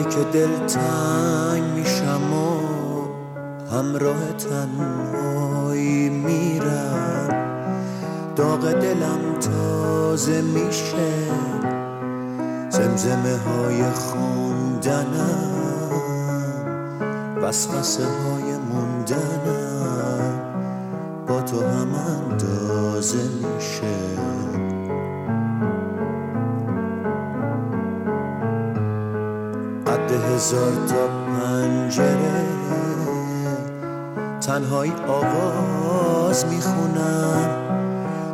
وقتی 0.00 0.16
که 0.16 0.24
دل 0.32 0.66
تنگ 0.66 1.62
میشم 1.62 2.34
و 2.34 2.60
همراه 3.72 4.32
تنهایی 4.32 6.08
میرم 6.08 7.28
داغ 8.36 8.72
دلم 8.72 9.38
تازه 9.40 10.42
میشه 10.42 11.12
زمزمه 12.70 13.36
های 13.36 13.82
خوندنم 13.90 15.50
وسوسه 17.42 18.04
های 18.04 18.56
موندنم 18.72 20.40
با 21.28 21.42
تو 21.42 21.60
هم 21.60 21.94
اندازه 21.94 23.18
میشه. 23.18 23.99
هزار 30.40 30.72
تا 30.88 31.06
پنجره. 31.06 32.44
تنهایی 34.40 34.92
آواز 35.08 36.46
می‌خونم. 36.46 37.48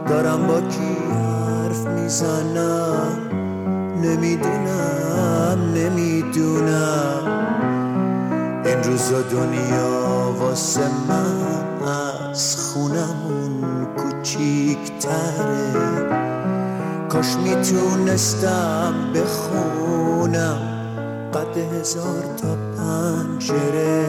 دارم 0.09 0.47
با 0.47 0.61
کی 0.61 0.97
حرف 1.11 1.87
می‌زنم؟ 1.87 3.19
نمی‌دونم 4.03 5.59
نمی‌دونم. 5.75 7.23
این 8.65 8.83
روزا 8.83 9.23
دنیا 9.23 10.35
واسه 10.39 10.81
من 11.09 11.89
از 11.89 12.57
خونمون 12.57 13.87
کوچیکتره. 13.97 15.73
کاش 17.09 17.37
می‌تونستم 17.37 18.95
بخونم 19.15 20.66
قد 21.57 21.75
هزار 21.75 22.23
تا 22.37 22.57
پنجره. 22.77 24.07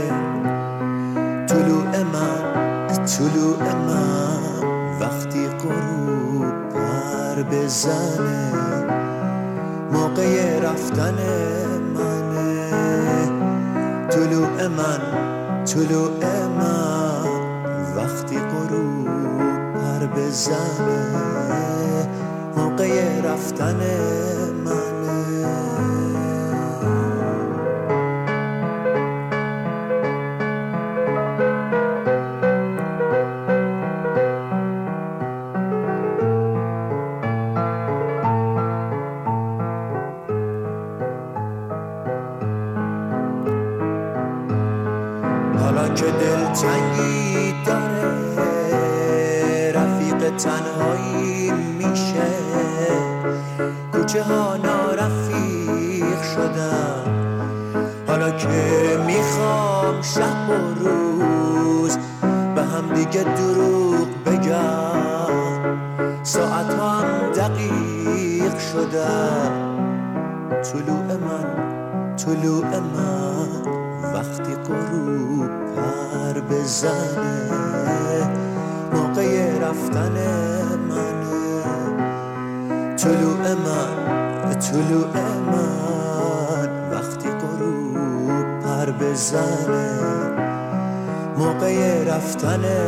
طلوع 1.48 2.04
من 2.14 3.06
طلوع 3.06 3.74
من 3.74 5.00
وقتی 5.02 5.48
غروب 5.48 6.46
پر 6.74 7.44
بزنه 7.52 8.54
موقع 9.92 10.60
رفتن 10.60 11.16
منه. 11.96 12.72
طلوع 14.10 14.68
من 14.68 15.02
طلوع 15.66 16.10
من 16.48 17.28
وقتی 17.96 18.38
غروب 18.38 19.08
پر 19.74 20.08
بزنه 20.16 22.08
موقع 22.58 23.22
رفتن 23.24 23.80
موقع 92.36 92.87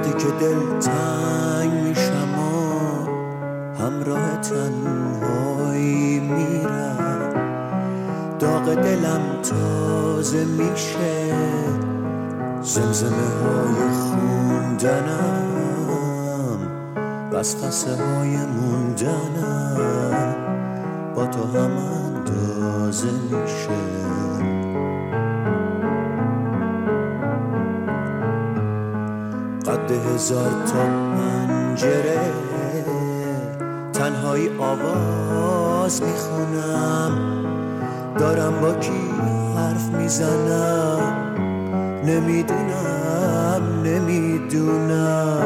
وقتی 0.00 0.12
که 0.24 0.30
دل 0.40 0.78
تنگ 0.80 1.72
میشم 1.72 2.38
و 2.38 2.42
همراه 3.82 4.36
تنهایی 4.36 6.20
میرم. 6.20 7.34
داغ 8.38 8.74
دلم 8.74 9.42
تازه 9.42 10.44
میشه. 10.44 11.34
زمزمه 12.62 13.28
های 13.42 13.90
خوندنم. 13.90 15.46
وسوسه 17.32 17.90
های 17.90 18.36
موندنم. 18.36 19.76
با 21.14 21.26
تو 21.26 21.58
هم 21.58 21.70
اندازه 21.76 23.10
میشه. 23.10 24.29
قد 29.90 30.14
هزار 30.14 30.50
تا 30.66 30.84
پنجره. 31.16 32.20
تنهایی 33.92 34.50
آواز 34.58 36.02
می‌خونم. 36.02 37.12
دارم 38.18 38.60
با 38.60 38.72
کی 38.72 39.10
حرف 39.56 39.88
می‌زنم؟ 39.88 41.00
نمی‌دونم 42.04 43.62
نمی‌دونم. 43.84 45.42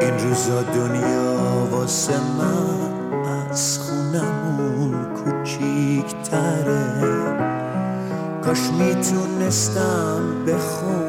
این 0.00 0.18
روزا 0.18 0.62
دنیا 0.62 1.68
واسه 1.70 2.14
من 2.38 3.50
از 3.50 3.78
خونمون 3.78 4.94
کوچیکتره. 5.14 6.84
کاش 8.44 8.60
می‌تونستم 8.78 10.20
بخونم 10.46 10.94
قد 10.94 11.03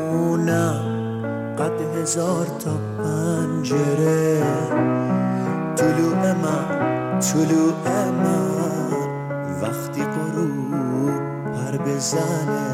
هزار 2.15 2.45
تا 2.45 2.71
پنجره. 2.97 4.43
طلوع 5.75 6.33
من 6.33 7.19
طلوع 7.19 7.73
من. 8.11 8.55
وقتی 9.61 10.03
غروب 10.03 11.11
پر 11.55 11.77
بزنه 11.77 12.64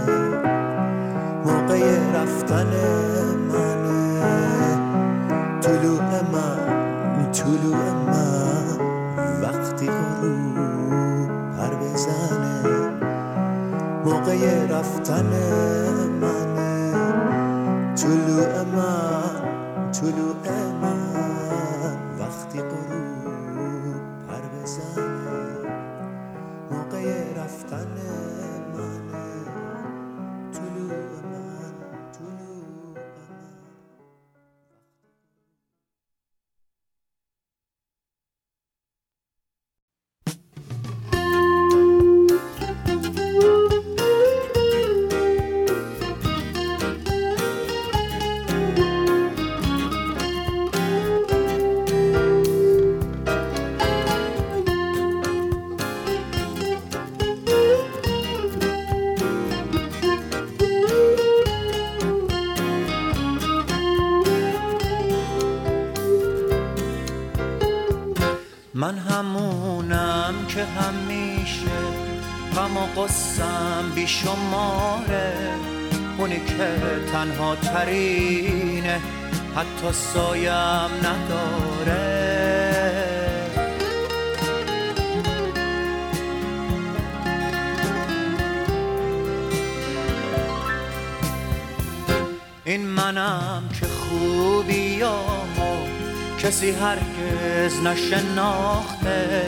تنها 77.21 77.56
ترینه. 77.56 79.00
حتی 79.56 79.91
سایم 79.91 80.91
نداره. 81.03 82.31
این 92.63 92.88
منم 92.88 93.63
که 93.79 93.85
خوبیامو 93.85 95.77
کسی 96.44 96.71
هرگز 96.71 97.81
نشناخته. 97.83 99.47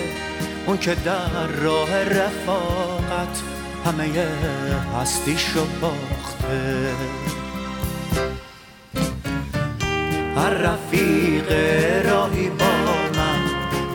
اون 0.65 0.77
که 0.77 0.95
در 0.95 1.47
راه 1.47 2.03
رفاقت 2.03 3.41
همه 3.85 4.27
هستیشو 5.01 5.65
باخته. 5.81 7.22
هر 10.35 10.49
رفیق 10.49 11.51
راهی 12.11 12.49
با 12.49 12.65
من. 13.15 13.39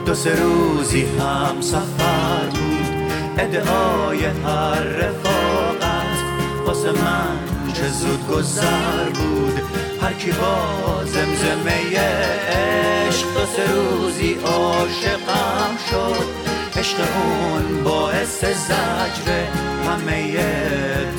دو 0.05 0.13
سه 0.13 0.35
روزی 0.35 1.05
هم 1.19 1.61
سفر 1.61 2.45
بود. 2.53 3.11
ادعای 3.37 4.25
هر 4.25 4.83
رفاقت. 4.83 6.19
واسه 6.65 6.91
من 6.91 7.73
چه 7.73 7.89
زود 7.89 8.27
گذر 8.27 9.09
بود. 9.09 9.61
هر 10.01 10.13
کی 10.13 10.31
با 10.31 11.05
زمزمه 11.05 11.99
عشق 11.99 13.33
دو 13.33 13.45
سه 13.55 13.71
روزی 13.73 14.33
عاشقم 14.45 15.77
شد. 15.91 16.25
عشق 16.79 16.97
اون 16.99 17.83
باعث 17.83 18.45
زجر 18.45 19.31
همه 19.87 20.37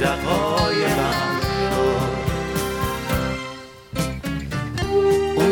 دقایقم. 0.01 1.40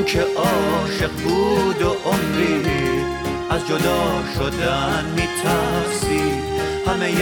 که 0.09 0.21
عاشق 0.37 1.11
بود 1.11 1.83
و 1.83 1.97
عمری 2.05 3.05
از 3.51 3.67
جدا 3.67 4.23
شدن 4.35 5.05
میترسید 5.17 6.45
همه 6.87 7.13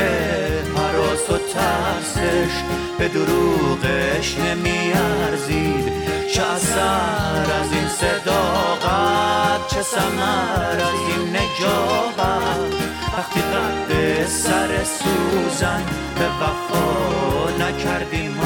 حراس 0.77 1.31
و 1.31 1.39
ترسش 1.39 2.53
به 2.99 3.09
دروغش 3.09 4.39
نمیارزید. 4.39 5.93
چه 6.35 6.43
اثر 6.43 7.53
از 7.61 7.73
این 7.73 7.89
صداقت 7.89 9.69
چه 9.69 9.83
سمر 9.83 10.81
از 10.81 11.01
این 11.09 11.37
نجابت. 11.37 12.75
وقتی 13.19 13.41
قد 13.41 14.27
سر 14.27 14.85
سوزن 14.85 15.83
به 16.19 16.27
وفا 16.27 17.51
نکردیم 17.61 18.46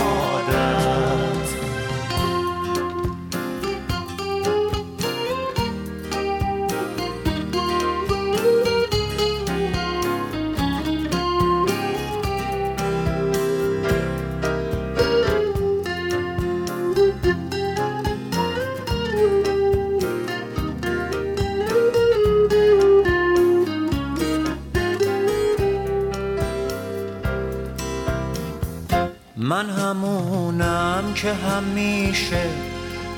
من 29.61 29.71
همونم 29.71 31.15
که 31.15 31.33
همیشه 31.33 32.47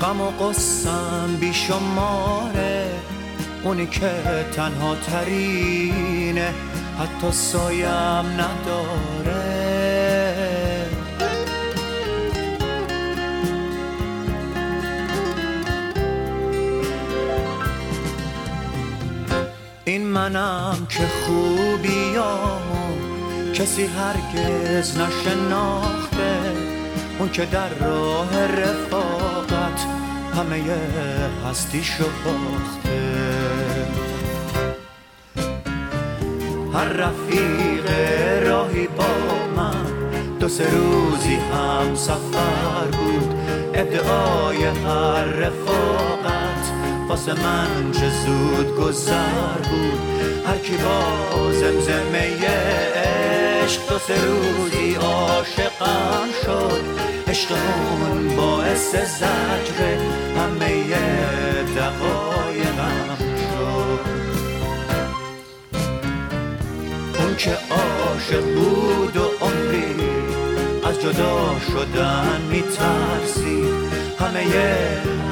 غم 0.01 0.21
و 0.21 0.31
قصم 0.31 1.37
بیشماره. 1.41 2.91
اونی 3.65 3.87
که 3.87 4.11
تنها 4.53 4.95
ترینه 4.95 6.55
حتی 6.99 7.33
سایم 7.33 8.27
نداره. 8.27 9.53
این 19.85 20.07
منم 20.07 20.87
که 20.89 21.07
خوبیامو 21.27 22.97
کسی 23.55 23.87
هرگز 23.87 24.99
نشناخته 24.99 26.02
اون 27.23 27.31
که 27.31 27.45
در 27.45 27.69
راه 27.69 28.47
رفاقت 28.47 29.87
همه 30.35 30.63
هستیشو 31.51 32.05
باخته. 32.25 33.01
هر 36.75 36.85
رفیق 36.85 37.91
راهی 38.49 38.87
با 38.87 39.05
من 39.57 39.87
دو 40.41 40.49
سه 40.49 40.65
روزی 40.71 41.35
هم 41.35 41.95
سفر 41.95 42.87
بود. 42.93 43.35
ادعای 43.75 44.65
هر 44.65 45.25
رفاقت 45.25 46.73
واسه 47.09 47.33
من 47.33 47.93
چه 47.93 48.11
زود 48.11 48.77
گذر 48.77 49.59
بود. 49.71 50.01
هر 50.47 50.59
کی 50.59 50.77
با 50.77 51.53
زمزمه 51.53 52.47
عشق 53.65 53.89
دو 53.89 53.99
سه 53.99 54.15
روزی 54.25 54.95
عاشقم 54.95 56.29
شد. 56.45 57.12
عشق 57.33 57.53
اون 57.53 58.37
باعث 58.37 58.91
زجر 58.91 59.81
همه 60.37 60.85
دقایقم 61.77 63.17
شد. 63.19 64.01
اون 67.19 67.37
که 67.37 67.51
عاشق 67.71 68.45
بود 68.55 69.17
و 69.17 69.45
عمری 69.45 69.95
از 70.85 71.01
جدا 71.01 71.57
شدن 71.73 72.41
میترسید. 72.51 73.92
همه 74.23 74.45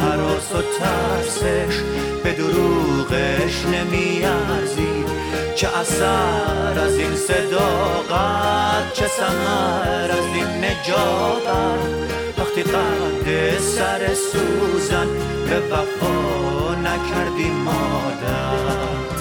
حراس 0.01 0.53
و 0.53 0.63
ترسش 0.79 1.81
به 2.25 2.33
دروغش 2.33 3.67
نمیارزید. 3.67 5.11
چه 5.55 5.79
اثر 5.79 6.79
از 6.79 6.99
این 6.99 7.17
صداقت 7.17 8.93
چه 8.93 9.07
سمر 9.07 10.11
از 10.11 10.27
این 10.35 10.65
نجابت. 10.65 12.11
وقتی 12.39 12.63
قد 12.63 13.59
سر 13.59 14.15
سوزن 14.15 15.07
به 15.49 15.61
وفا 15.61 16.75
نکردی 16.75 17.51
مادر. 17.51 19.20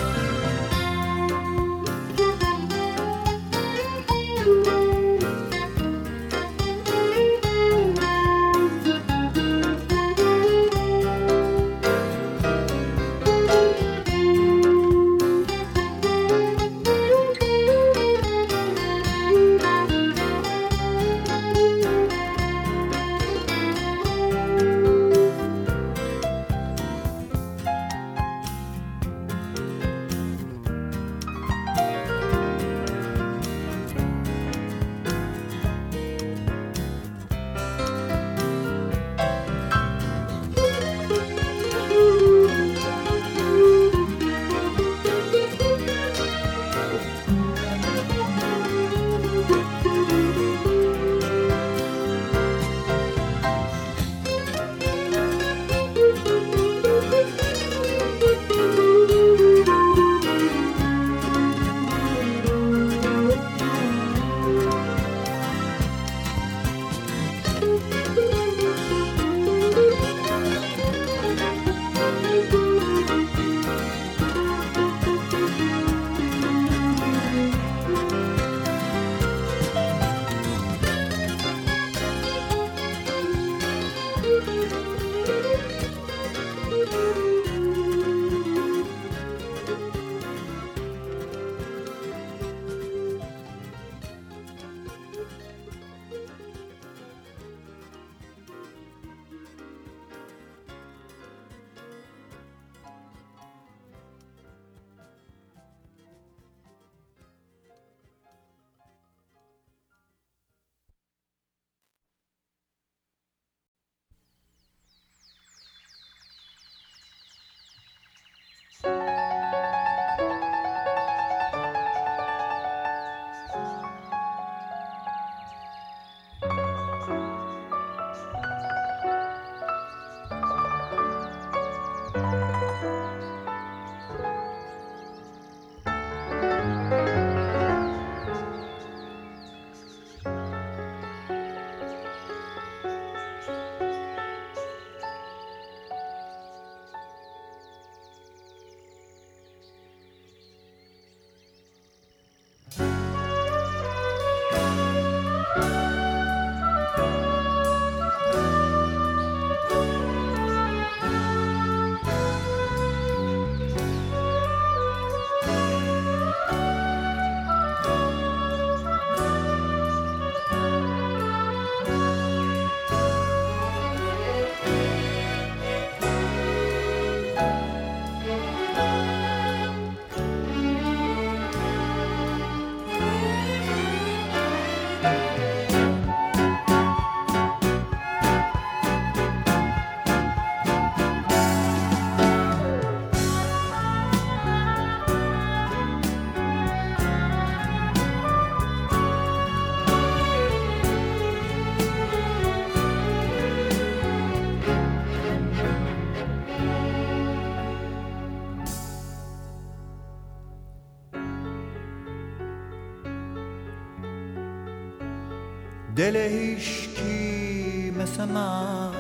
دل 216.10 216.18
هیشکی 216.18 217.94
مثل 218.00 218.25
من 218.25 218.92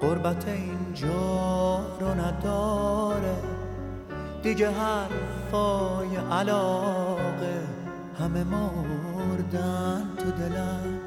قربت 0.00 0.48
اینجا 0.48 1.80
رو 2.00 2.08
نداره. 2.08 3.36
دیگه 4.42 4.70
حرفای 4.70 6.16
علاقه 6.32 7.60
همه 8.20 8.44
مردن 8.44 10.10
تو 10.18 10.30
دلم 10.30 10.98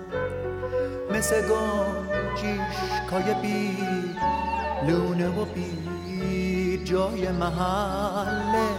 مثل 1.11 1.35
گنجیشکای 1.41 3.33
بی 3.41 3.77
لونه 4.87 5.27
و 5.27 5.45
بی 5.45 6.83
جای 6.83 7.31
محله. 7.31 8.69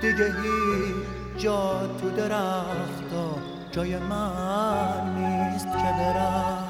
دیگه 0.00 0.24
هیچ 0.24 1.44
جا 1.44 1.80
تو 2.00 2.10
درختا 2.10 3.48
جای 3.72 3.98
من 3.98 5.27
نیست 5.58 5.72
که 5.72 5.92
برم. 5.98 6.68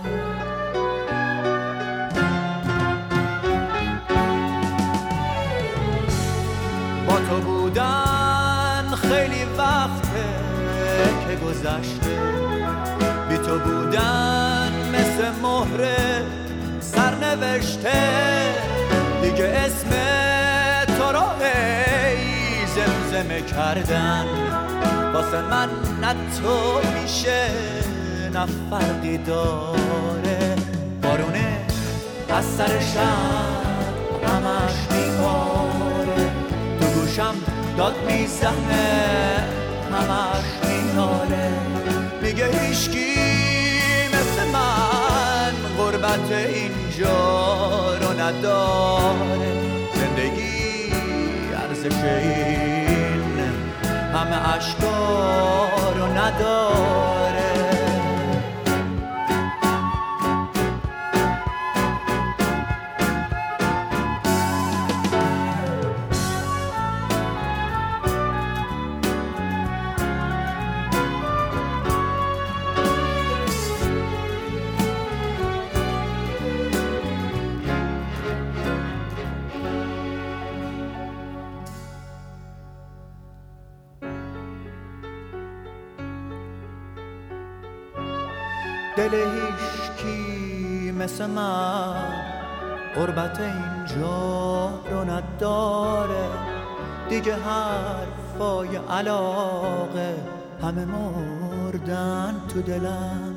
با 7.06 7.20
تو 7.28 7.40
بودن 7.40 8.94
خیلی 8.94 9.44
وقته 9.58 10.28
که 11.28 11.36
گذشته. 11.36 12.18
بی 13.28 13.38
تو 13.38 13.58
بودن 13.58 14.72
مثل 14.92 15.30
مهره 15.42 16.22
سرنوشته. 16.80 17.92
دیگه 19.22 19.44
اسم 19.44 19.90
تو 20.98 21.12
را 21.12 21.34
ای 21.40 22.66
زمزمه 22.66 23.42
کردن. 23.42 24.24
واسه 25.14 25.42
من 25.42 25.68
نه 26.00 26.14
میشه. 27.02 27.97
نه 28.28 28.46
فرقی 28.70 29.18
داره 29.18 30.56
بارونه 31.02 31.58
از 32.28 32.44
سر 32.44 32.80
شب 32.80 34.28
همش 34.28 34.72
میباره 34.90 36.30
تو 36.80 36.86
گوشم 36.86 37.34
داد 37.76 37.94
می‌زنه 38.06 39.44
همش 39.92 40.68
میناله 40.68 41.50
میگه 42.22 42.46
هیشکی 42.46 43.14
مثل 44.08 44.50
من 44.52 45.52
غربت 45.78 46.32
اینجا 46.32 47.94
رو 48.00 48.20
نداره. 48.20 49.52
زندگی 49.94 50.92
ارزش 51.54 52.04
این 52.04 53.38
همه 54.14 54.54
اشکا 54.56 55.68
رو 55.96 56.06
نداره. 56.06 57.17
دل 89.08 89.14
هیشکی 89.14 90.92
مثل 90.92 91.26
من 91.26 91.94
قربت 92.94 93.40
اینجا 93.40 94.68
رو 94.90 95.04
نداره. 95.04 96.28
دیگه 97.08 97.34
حرفای 97.34 98.76
علاقه 98.76 100.14
همه 100.62 100.84
مردن 100.84 102.34
تو 102.48 102.62
دلم. 102.62 103.36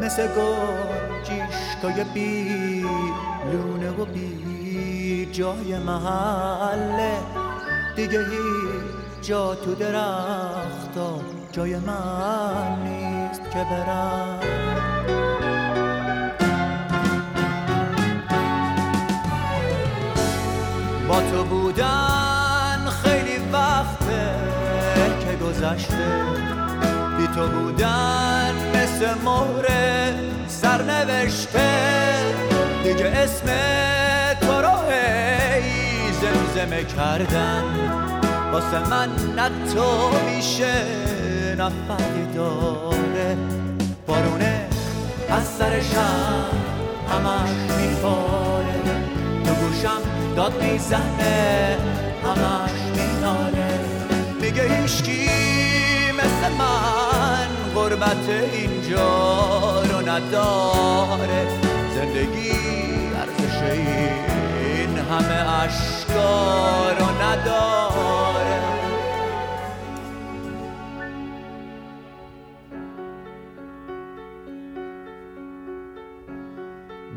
مثل 0.00 0.28
گنجیشکای 0.28 2.04
بی 2.14 2.84
لونه 3.52 3.90
و 3.90 4.04
بی 4.04 5.28
جای 5.32 5.78
محله. 5.78 7.18
دیگه 7.96 8.18
هیچ 8.18 9.28
جا 9.28 9.54
تو 9.54 9.74
درختا 9.74 11.20
جای 11.52 11.76
من 11.76 12.82
نیست. 12.84 13.17
که 13.52 13.64
برم. 13.70 14.38
با 21.08 21.20
تو 21.20 21.44
بودن 21.44 22.88
خیلی 23.02 23.38
وقته 23.52 24.34
که 25.20 25.44
گذشته. 25.44 25.94
بی 27.18 27.26
تو 27.26 27.48
بودن 27.48 28.54
مثل 28.74 29.14
مهره 29.24 30.14
سرنوشته. 30.48 31.68
دیگه 32.84 33.06
اسم 33.06 33.46
تو 34.40 34.52
رو 34.52 34.78
زمزمه 36.20 36.84
کردن 36.84 37.64
واسه 38.52 38.88
من 38.90 39.08
نه 39.36 39.50
تو 39.74 40.10
میشه. 40.26 41.17
نه 41.58 41.70
فرقی 41.88 42.34
داره 42.34 43.36
بارونه 44.06 44.68
از 45.28 45.44
سر 45.44 45.80
شم 45.80 46.44
همش 47.08 47.50
میباره 47.78 48.80
تو 49.44 49.54
گوشم 49.54 50.00
داد 50.36 50.62
می‌زنه 50.62 51.76
همش 52.24 52.70
میناله 52.96 53.80
میگه 54.40 54.62
هیشکی 54.62 55.28
مثل 56.12 56.52
من 56.58 57.48
غربت 57.74 58.28
اینجا 58.52 59.82
رو 59.82 60.00
نداره 60.08 61.46
زندگی 61.94 62.52
ارزش 63.16 63.62
این 63.62 64.98
همه 64.98 65.62
اشکا 65.62 66.92
رو 66.98 67.06
نداره 67.22 68.27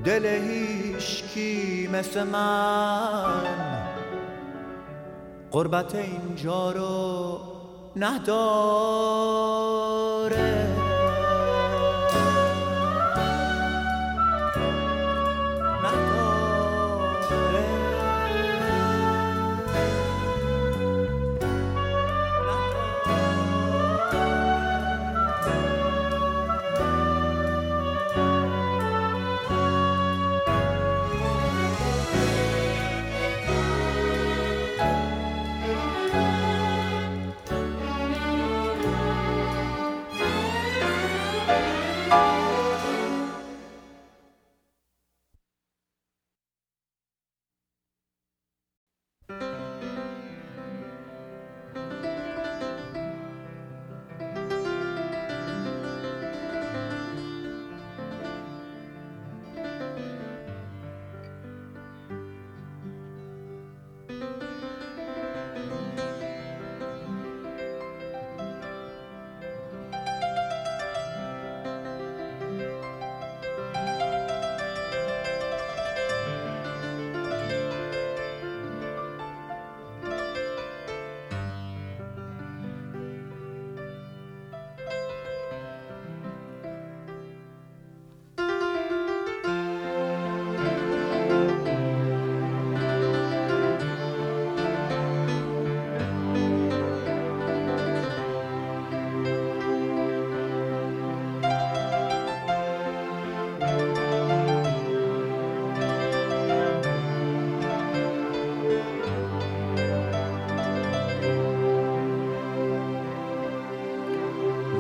دل 0.06 0.26
هیشکی 0.26 1.90
مثل 1.94 2.24
من. 2.24 3.42
قربت 5.52 5.96
اینجا 5.96 6.72
رو 6.72 7.40
نداره 7.96 9.42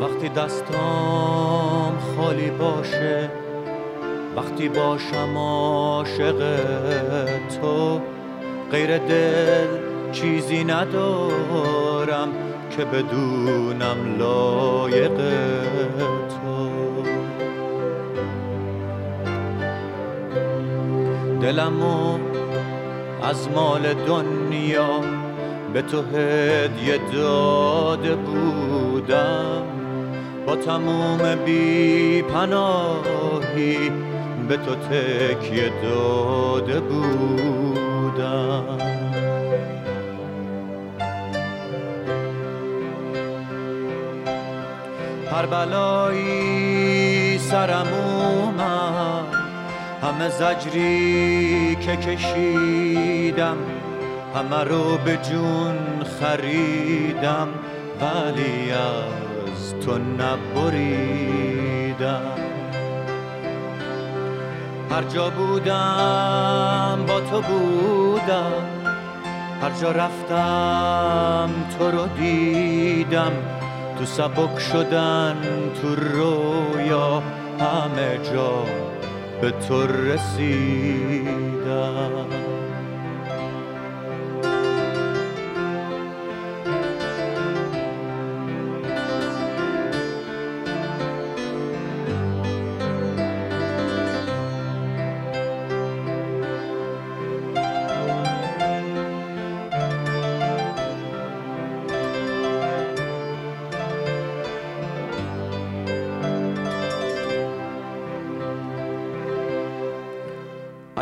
وقتی 0.01 0.29
دستام 0.29 1.97
خالی 2.17 2.49
باشه 2.49 3.29
وقتی 4.35 4.69
باشم 4.69 5.37
عاشق 5.37 6.55
تو 7.61 8.01
غیر 8.71 8.97
دل 8.97 9.67
چیزی 10.11 10.63
ندارم 10.63 12.29
که 12.77 12.85
بدونم 12.85 14.17
لایق 14.19 15.17
تو. 16.29 16.71
دلمو 21.41 22.19
از 23.23 23.49
مال 23.49 23.93
دنیا 23.93 25.01
به 25.73 25.81
تو 25.81 26.01
هدیه 26.01 26.99
داده 27.13 28.15
بودم. 28.15 29.80
تموم 30.55 31.35
بی 31.45 32.21
پناهی 32.21 33.91
به 34.47 34.57
تو 34.57 34.75
تکیه 34.75 35.71
داده 35.83 36.79
بودم. 36.79 38.77
هر 45.31 45.45
بلایی 45.45 47.37
سرم 47.37 47.87
اومد 47.87 49.41
همه 50.01 50.29
زجری 50.29 51.77
که 51.81 51.95
کشیدم 51.95 53.57
همه 54.35 54.63
رو 54.63 54.97
به 54.97 55.17
جون 55.17 55.77
خریدم. 56.19 57.47
ولی 58.01 58.71
تو 59.85 59.97
نبریدم. 59.97 61.61
هر 64.91 65.03
جا 65.03 65.29
بودم 65.29 66.99
با 67.07 67.21
تو 67.21 67.41
بودم. 67.41 68.53
هر 69.61 69.71
جا 69.81 69.91
رفتم 69.91 71.49
تو 71.79 71.91
رو 71.91 72.07
دیدم. 72.07 73.31
تو 73.99 74.05
سبک 74.05 74.59
شدن 74.59 75.37
تو 75.81 75.95
رویا 75.95 77.23
همه 77.59 78.19
جا 78.33 78.65
به 79.41 79.51
تو 79.51 79.87
رسیدم. 79.87 81.31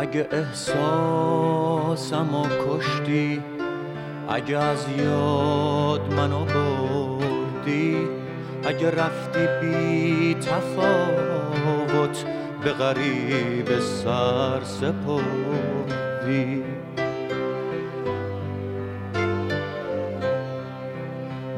اگه 0.00 0.28
احساسم 0.30 1.94
و 2.34 2.46
کشتی 2.48 3.42
اگه 4.28 4.58
از 4.58 4.86
یاد 4.98 6.14
منو 6.14 6.44
بردی 6.44 8.08
اگه 8.64 8.90
رفتی 8.90 9.46
بی 9.60 10.34
تفاوت 10.34 12.24
به 12.64 12.72
غریب 12.72 13.80
سر 13.80 14.60
سپردی. 14.64 15.82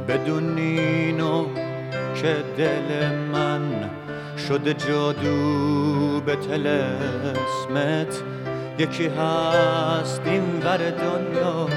بدون 0.09 0.59
اینو 0.59 1.46
که 2.14 2.37
دل 2.59 3.09
من 3.33 3.90
شده 4.48 4.74
جادو 4.74 6.20
به 6.26 6.37
تلسمت 6.37 8.22
یکی 8.78 9.06
هست 9.06 10.20
این 10.24 10.62
ور 10.64 10.90
دنیا 10.90 11.68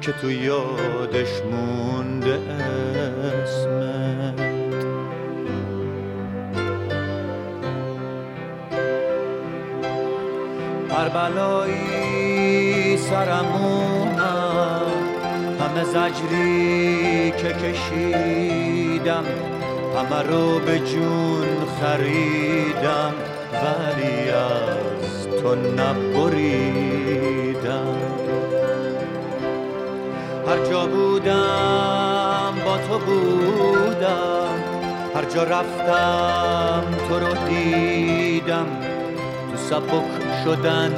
که 0.00 0.12
تو 0.12 0.30
یادش 0.30 1.42
مونده 1.52 2.38
اسمت. 3.44 4.48
هر 10.90 11.08
بلایی 11.08 12.96
سرم 12.96 13.44
همه 15.60 15.84
زجری 15.84 17.30
که 17.30 17.52
کشیدم 17.52 19.24
همه 19.96 20.22
رو 20.22 20.58
به 20.58 20.78
جون 20.78 21.66
خریدم. 21.80 23.14
ولی 23.52 24.30
از 24.30 24.97
تو 25.42 25.54
نبریدم. 25.54 26.98
هر 30.46 30.58
جا 30.70 30.86
بودم 30.86 32.54
با 32.64 32.78
تو 32.78 32.98
بودم. 32.98 34.48
هر 35.14 35.24
جا 35.24 35.44
رفتم 35.44 36.82
تو 37.08 37.18
رو 37.18 37.34
دیدم. 37.48 38.66
تو 39.50 39.56
سبک 39.56 40.22
شدن 40.44 40.92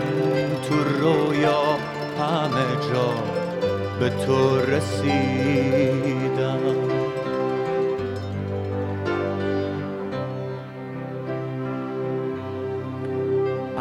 تو 0.69 0.75
رویا 1.01 1.63
همه 2.19 2.71
جا 2.93 3.11
به 4.01 4.09
تو 4.27 4.61
رسیدم. 4.61 6.63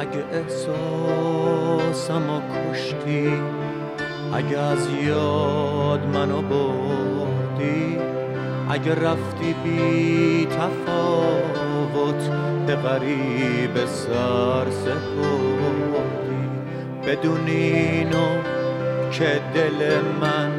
اگه 0.10 0.24
احساسم 0.34 2.30
و 2.30 2.42
کشتی 2.72 3.34
اگه 4.34 4.58
از 4.60 4.88
یاد 5.04 6.06
منو 6.14 6.42
بردی 6.42 7.98
اگه 8.70 8.96
رفتی 8.96 9.56
بی 9.64 10.46
تفاوت 10.46 12.30
به 12.68 12.76
غریب 12.76 13.86
سر 13.86 14.66
سپردی. 14.70 16.50
بدون 17.08 17.48
اینو 17.48 18.42
که 19.12 19.42
دل 19.54 20.02
من 20.22 20.52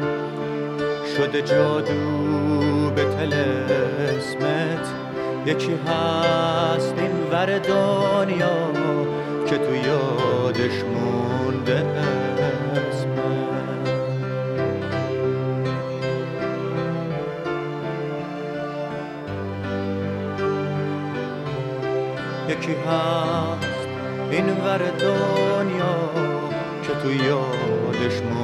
شده 1.17 1.41
جادو 1.41 2.89
به 2.95 3.03
تلسمت 3.03 4.87
یکی 5.45 5.73
هست 5.87 6.93
این 6.97 7.11
ور 7.31 7.59
دنیا 7.59 8.71
که 9.51 9.57
تو 9.57 9.75
یادش 9.75 10.83
مونده 10.83 11.85
یکی 22.49 22.75
هست 22.87 23.87
این 24.31 24.49
ور 24.49 24.77
دنیا 24.77 26.09
که 26.83 26.93
تو 27.03 27.11
یادش 27.11 28.21
مونده. 28.21 28.40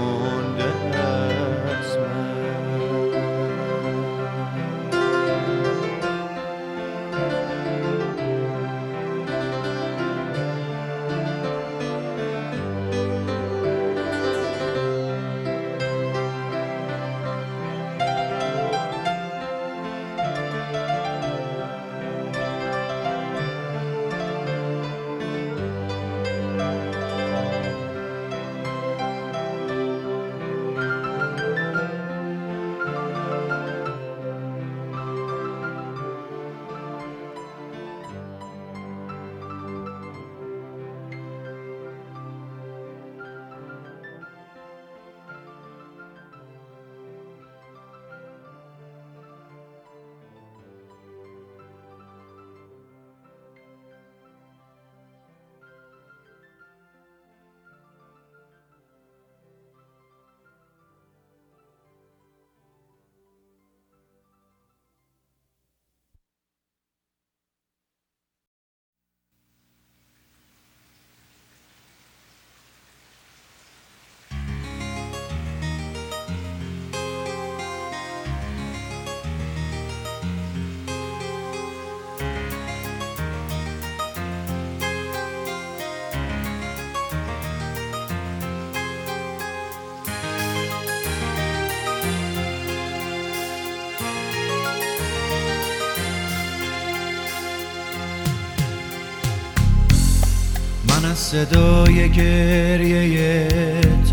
از 101.12 101.18
صدای 101.18 102.10
گریه 102.10 103.48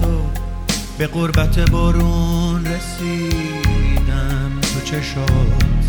تو 0.00 0.20
به 0.98 1.06
قربت 1.06 1.70
بارون 1.70 2.64
رسیدم. 2.66 4.60
تو 4.62 4.80
چشات 4.84 5.84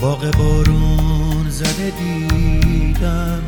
باغ 0.00 0.30
بارون 0.30 1.50
زده 1.50 1.92
دیدم. 1.98 3.42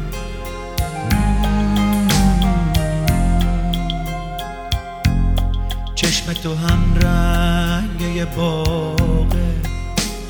چشم 5.94 6.32
تو 6.32 6.54
هم 6.54 6.94
رنگ 7.00 8.34
باغه 8.36 9.54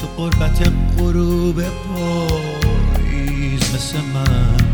تو 0.01 0.07
قربت 0.17 0.73
غروب 0.99 1.63
پاییز 1.63 3.61
مثل 3.75 3.99
من. 4.15 4.74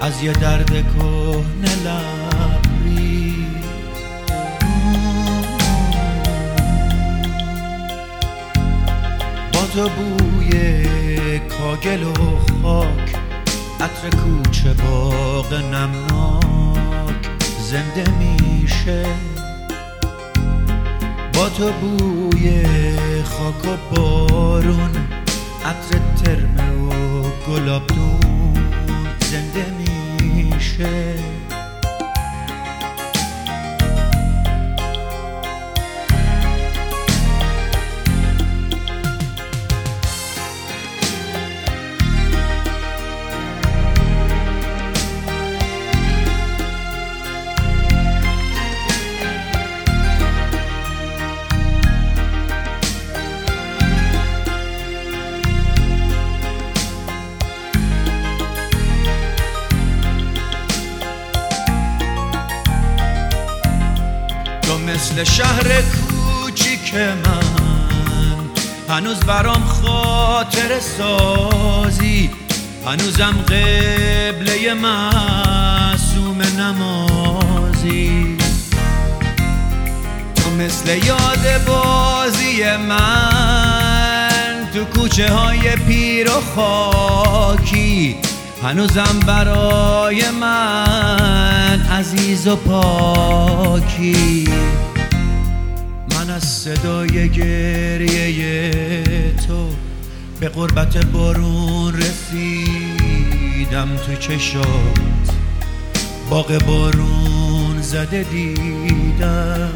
از 0.00 0.22
یه 0.22 0.32
درد 0.32 0.70
کهنه 0.70 1.74
لبریز. 1.84 3.36
با 9.52 9.60
تو 9.74 9.88
بوی 9.88 10.50
کاگل 11.38 12.02
و 12.02 12.12
خاک 12.62 13.16
عطر 13.80 14.16
کوچه 14.16 14.72
باغ 14.72 15.54
نمناک 15.54 17.30
زنده 17.60 18.04
میشه. 18.18 19.06
با 21.34 21.48
تو 21.48 21.72
بوی 21.72 22.64
خاک 23.24 23.64
و 23.64 23.94
بارون 23.94 24.90
عطر 25.64 25.98
ترمه 26.24 26.70
و 26.70 27.22
زنده 27.46 27.78
میشه 30.78 31.35
هنوز 68.96 69.20
برام 69.20 69.64
خاطر 69.64 70.80
سازی. 70.80 72.30
هنوزم 72.86 73.44
قبله 73.46 74.74
معصوم 74.74 76.42
نمازی. 76.58 78.36
تو 80.36 80.50
مثل 80.50 81.06
یاد 81.06 81.64
بازی 81.66 82.76
من 82.88 84.68
تو 84.74 84.84
کوچه 84.84 85.32
های 85.32 85.76
پیر 85.76 86.30
و 86.30 86.40
خاکی. 86.54 88.16
هنوزم 88.62 89.20
برای 89.26 90.30
من 90.30 91.86
عزیز 91.92 92.46
و 92.46 92.56
پاکی. 92.56 94.48
صدای 96.66 97.28
گریه 97.28 98.70
تو 99.46 99.68
به 100.40 100.48
قربت 100.48 101.06
بارون 101.06 101.94
رسیدم 101.94 103.88
تو 104.06 104.14
چشات. 104.14 105.30
باغ 106.30 106.58
بارون 106.66 107.82
زده 107.82 108.22
دیدم. 108.22 109.72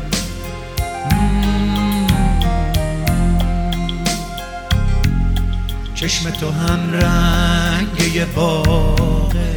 چشم 5.95 6.31
تو 6.31 6.51
هم 6.51 6.93
رنگ 6.93 8.15
یه 8.15 8.25
باغه 8.25 9.55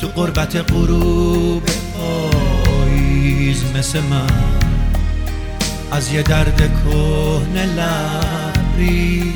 تو 0.00 0.06
قربت 0.08 0.72
غروب 0.72 1.62
پاییز 1.94 3.64
مثل 3.74 4.00
من. 4.00 4.63
از 5.94 6.12
یه 6.12 6.22
درد 6.22 6.56
کهنه 6.56 7.66
لبریز. 7.66 9.34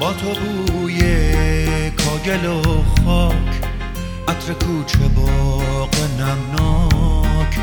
با 0.00 0.12
تو 0.12 0.34
بوی 0.34 1.00
کاگل 1.90 2.46
و 2.46 2.62
خاک 3.04 3.34
عطر 4.28 4.52
کوچه 4.52 4.98
باغ 4.98 5.94
نمناک 6.20 7.58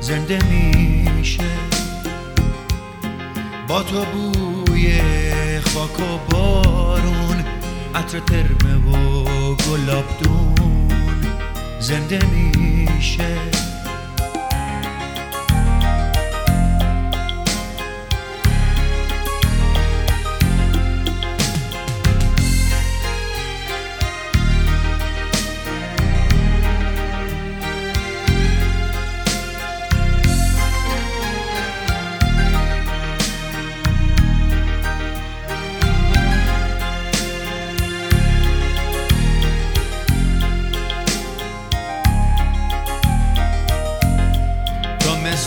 زنده 0.00 0.38
میشه. 0.44 1.44
با 3.68 3.82
تو 3.82 4.04
بوی 4.04 5.00
خاک 5.60 6.00
و 6.00 6.18
بارون 6.30 7.44
عطر 7.94 8.20
ترمه 8.20 8.74
و 8.74 9.24
گلابدون. 9.54 10.77
زنده 11.80 12.18
میشه. 12.26 13.77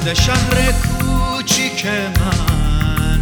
مثل 0.02 0.14
شهر 0.14 0.72
کوچیک 0.72 1.86
من. 1.86 3.20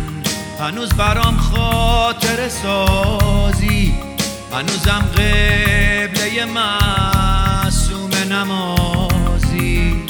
هنوز 0.60 0.90
برام 0.90 1.38
خاطر 1.38 2.50
سازی. 2.50 3.94
هنوزم 4.54 5.06
قبله 5.14 6.46
معصوم 6.46 8.10
نمازی. 8.32 10.04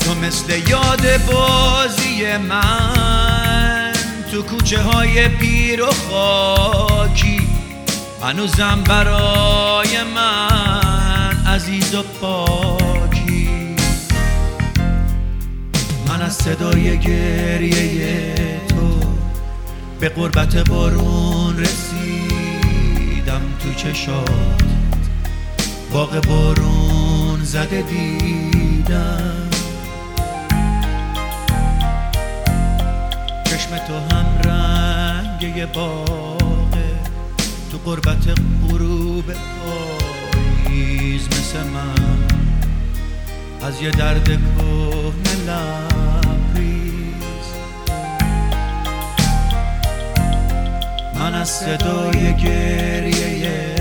تو 0.00 0.14
مثل 0.14 0.68
یاد 0.68 1.26
بازی 1.26 2.36
من. 2.36 3.92
تو 4.32 4.42
کوچه 4.42 4.82
های 4.82 5.28
پیر 5.28 5.82
و 5.82 5.92
خاکی. 6.10 7.48
هنوزم 8.22 8.82
برای 8.86 10.02
من 10.14 11.46
عزیز 11.46 11.94
و 11.94 12.02
پاکی 12.02 13.13
صدای 16.34 16.98
گریه 16.98 18.34
تو. 18.68 19.00
به 20.00 20.08
قربت 20.08 20.68
بارون 20.68 21.58
رسیدم 21.58 23.40
تو 23.60 23.74
چشات. 23.74 24.62
باغ 25.92 26.26
بارون 26.26 27.44
زده 27.44 27.82
دیدم. 27.82 29.50
چشم 33.44 33.78
تو 33.78 33.94
هم 34.14 34.26
رنگ 34.44 35.72
باغه 35.72 36.98
تو 37.70 37.78
قربت 37.84 38.24
غروب 38.68 39.24
پاییز 39.24 41.28
مثل 41.28 41.66
من. 41.74 42.24
از 43.62 43.82
یه 43.82 43.90
درد 43.90 44.24
کهنه 44.24 46.13
من 51.24 51.34
از 51.34 51.48
صدای 51.48 52.36
گریه 52.36 53.74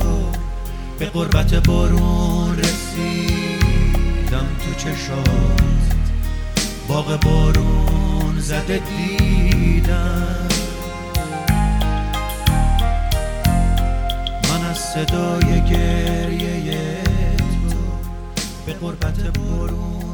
تو 0.00 0.26
به 0.98 1.06
قربت 1.06 1.54
بارون 1.54 2.58
رسیدم 2.58 4.46
تو 4.60 4.74
چشات. 4.76 5.94
باغ 6.88 7.20
بارون 7.20 8.38
زده 8.38 8.78
دیدم. 8.78 10.48
من 14.48 14.66
از 14.70 14.78
صدای 14.78 15.64
گریه 15.64 17.02
تو 17.70 17.76
به 18.66 18.72
قربت 18.72 19.38
بارون 19.38 20.11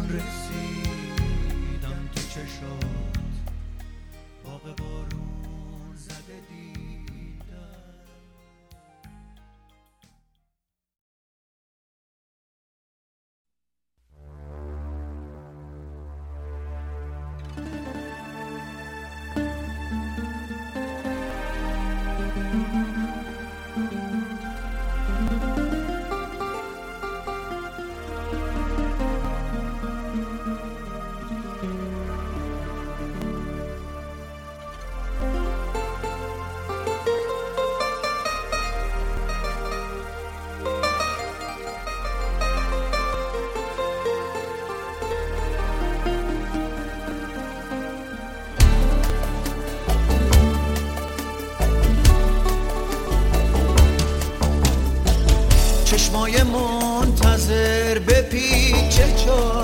پیچ 58.98 59.00
جاده 59.26 59.57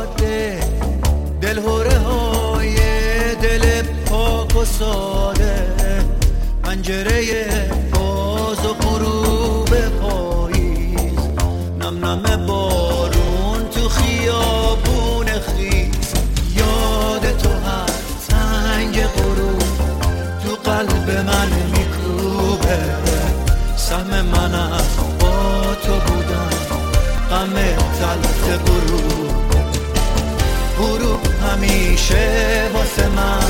همیشه 31.94 32.70
واسه 32.74 33.08
من 33.08 33.40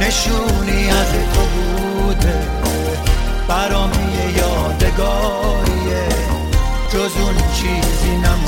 نشونی 0.00 0.90
از 0.90 1.12
تو 1.34 1.40
بوده. 1.40 2.48
برام 3.48 3.90
یه 3.92 4.38
یادگاریه. 4.38 6.08
جز 6.92 7.16
اون 7.20 7.36
چیزی 7.54 8.16
نمونده. 8.16 8.41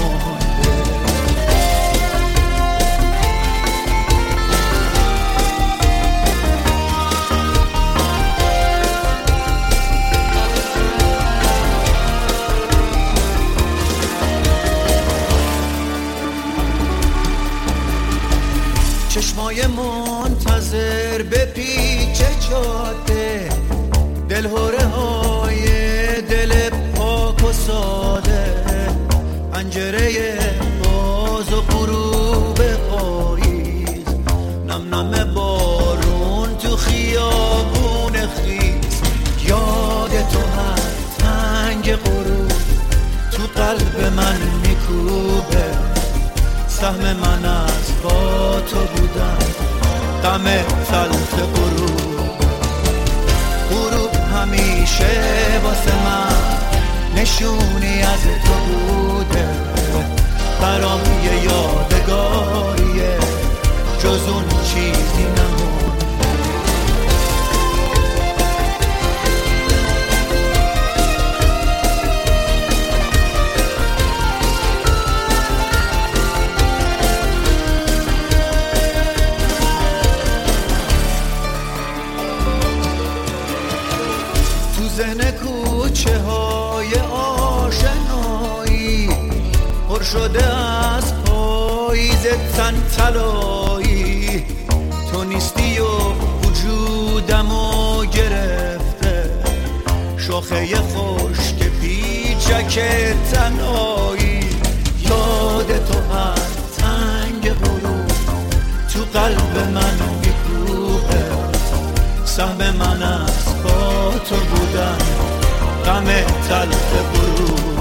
سهم 46.84 47.16
من 47.16 47.44
از 47.44 48.02
با 48.02 48.60
تو 48.60 48.76
بودم. 48.76 49.38
غم 50.22 50.44
تلخ 50.90 51.34
غروب. 51.54 52.38
غروب 53.70 54.14
همیشه 54.34 55.10
واسه 55.64 55.94
من 56.04 57.22
نشونی 57.22 58.02
از 58.02 58.22
تو 58.44 58.52
بوده. 58.52 59.48
برام 60.60 61.00
یه 61.24 61.44
یادگاریه 61.44 63.18
جز 64.02 64.28
اون 64.28 64.44
چیزی 64.64 65.22
نمون 65.22 65.83
شده 90.14 90.46
از 90.46 91.24
پاییز 91.24 92.26
تن 92.56 92.82
تلایی 92.96 94.44
تو 95.12 95.24
نیستی 95.24 95.78
و 95.78 95.88
وجودمو 96.42 98.04
گرفته. 98.04 99.30
شاخه 100.18 100.76
خشک 100.76 101.58
پیچک 101.80 102.80
تنهایی. 103.32 104.40
یاد 105.00 105.86
تو 105.86 106.14
هر 106.14 106.34
تنگ 106.76 107.52
غروب. 107.52 108.06
تو 108.92 109.18
قلب 109.18 109.58
من 109.74 109.98
میکوبه 110.20 111.24
سهم 112.24 112.76
من 112.76 113.02
از 113.02 113.62
با 113.64 114.18
تو 114.28 114.36
بودم 114.36 114.98
غم 115.86 116.04
تلخ 116.48 116.90
غروب. 117.14 117.73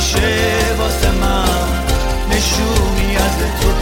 همیشه 0.00 0.74
واسه 0.78 1.10
من 1.10 1.84
نشونی 2.30 3.16
از 3.16 3.36
تو 3.60 3.79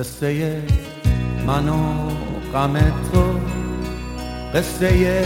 قصه 0.00 0.62
من 1.46 1.68
و 1.68 1.78
غم 2.54 2.78
تو 2.78 3.24
قصه 4.54 5.22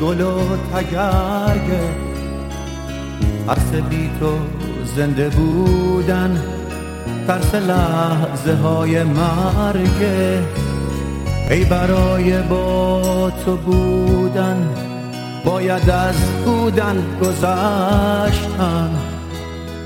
گل 0.00 0.20
و 0.20 0.56
تگرگه 0.74 1.80
ترس 3.46 3.74
بی 3.90 4.10
تو 4.20 4.38
زنده 4.96 5.28
بودن 5.28 6.42
ترس 7.26 7.54
لحظه 7.54 8.54
های 8.54 9.02
مرگه 9.02 10.42
ای 11.50 11.64
برای 11.64 12.42
با 12.42 13.32
تو 13.44 13.56
بودن 13.56 14.68
باید 15.44 15.90
از 15.90 16.16
بودن 16.44 17.04
گذشتن. 17.22 18.90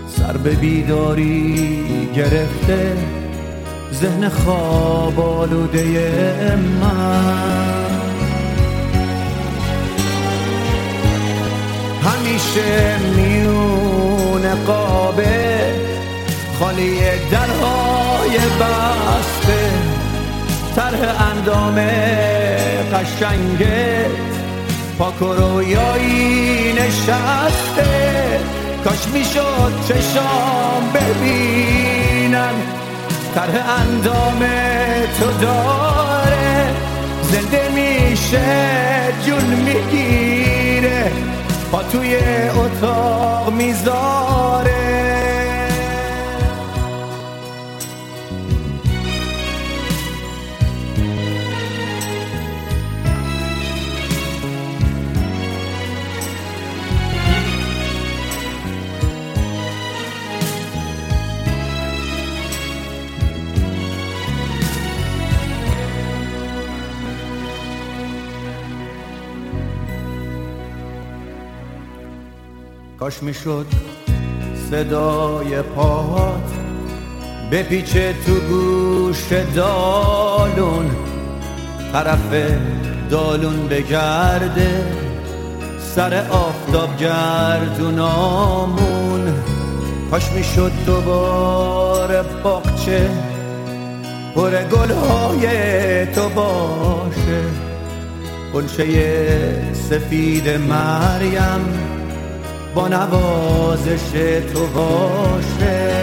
سر 0.09 0.37
به 0.37 0.51
بیداری 0.51 1.79
گرفته 2.15 2.97
ذهن 3.93 4.29
خواب 4.29 5.21
آلوده 5.21 5.85
من. 6.81 7.87
همیشه 12.05 12.99
میون 13.17 14.65
قابه 14.67 15.75
خالی 16.61 17.01
درهای 17.31 18.39
بسته. 18.39 19.71
طرح 20.77 21.31
اندام 21.31 21.75
قشنگت 22.95 24.11
پاک 24.99 25.23
و 25.23 25.33
رویایی 25.33 26.73
نشسته. 26.73 28.41
کاش 28.85 29.09
می‌شد 29.15 29.73
چشام 29.89 30.83
ببینن. 30.95 32.55
طرح 33.37 33.81
اندام 33.81 34.39
تو 35.21 35.27
داره. 35.41 36.67
زنده 37.23 37.69
میشه 37.75 38.43
جون 39.27 39.45
می‌گیره. 39.45 41.13
پا 41.73 41.83
توی 41.83 42.17
اتاق 42.51 43.53
می‌ذاره. 43.53 44.76
کاش 73.07 73.23
می‌شد 73.23 73.67
صدای 74.71 75.63
پاهات 75.63 76.53
بپیچه 77.53 78.15
تو 78.27 78.35
گوش 78.35 79.33
دالون 79.55 80.91
طرف 81.93 82.35
دالون 83.11 83.69
بگرده 83.69 84.85
سر 85.95 86.27
آفتاب 86.31 86.97
گردونامون. 86.97 88.15
کاش 90.11 90.33
می‌شد 90.33 90.73
دوباره 90.87 92.23
باغچه 92.43 93.11
پر 94.35 94.51
گلهای 94.51 95.47
تو 96.07 96.29
باشه. 96.29 97.43
گلچه 98.55 98.85
سفید 99.91 100.49
مریم 100.49 101.86
با 102.77 102.89
نوازش 102.89 104.11
تو 104.53 104.67
باشه. 104.67 105.97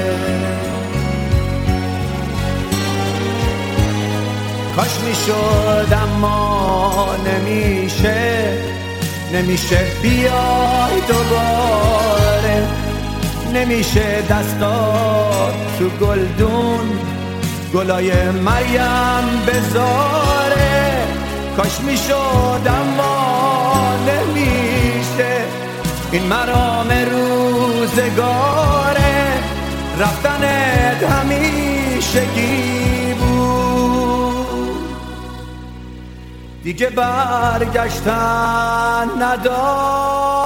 کاش 4.75 4.99
می‌شد 5.05 5.93
اما 5.93 7.15
نمیشه 7.25 8.57
نمیشه 9.33 9.79
بیای 10.01 11.01
دوباره. 11.07 12.67
نمیشه 13.53 14.21
دستات 14.29 15.53
تو 15.79 16.05
گلدون 16.05 16.99
گلای 17.73 18.11
مریم 18.31 19.41
بذاره. 19.47 20.91
کاش 21.57 21.79
می‌شد 21.79 22.67
اما 22.67 23.12
این 26.13 26.23
مرام 26.23 26.87
روزگاره 27.11 28.13
رفتنت 29.99 31.03
همیشگی 31.03 33.13
بود. 33.13 34.75
دیگه 36.63 36.89
برگشتن 36.89 38.13
نداره 39.19 40.42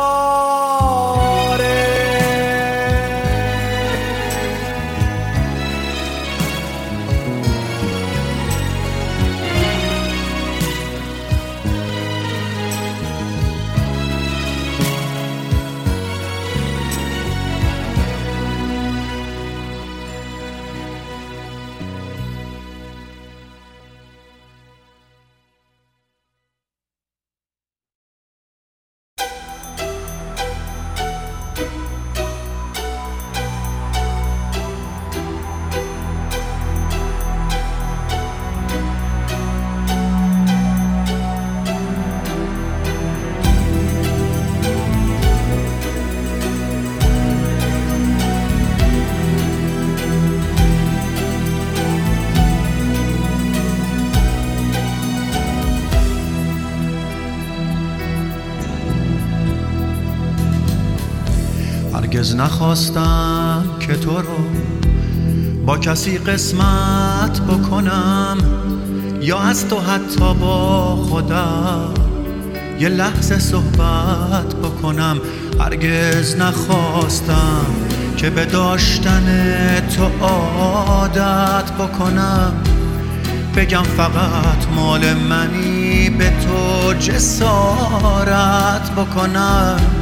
هرگز 62.18 62.36
نخواستم 62.36 63.64
که 63.80 63.94
تو 63.94 64.18
رو 64.18 64.38
با 65.66 65.78
کسی 65.78 66.18
قسمت 66.18 67.42
بکنم 67.42 68.38
یا 69.22 69.40
از 69.40 69.68
تو 69.68 69.80
حتی 69.80 70.34
با 70.34 70.96
خودم 70.96 71.94
یه 72.80 72.90
لحظه 72.90 73.40
صحبت 73.40 74.56
بکنم. 74.64 75.18
هرگز 75.60 76.36
نخواستم 76.36 77.66
که 78.18 78.30
به 78.30 78.46
داشتن 78.46 79.26
تو 79.96 80.26
عادت 80.26 81.72
بکنم. 81.72 82.54
بگم 83.56 83.84
فقط 83.84 84.68
مال 84.76 85.14
منی 85.14 86.10
به 86.10 86.30
تو 86.30 86.94
جسارت 86.94 88.92
بکنم. 88.92 89.97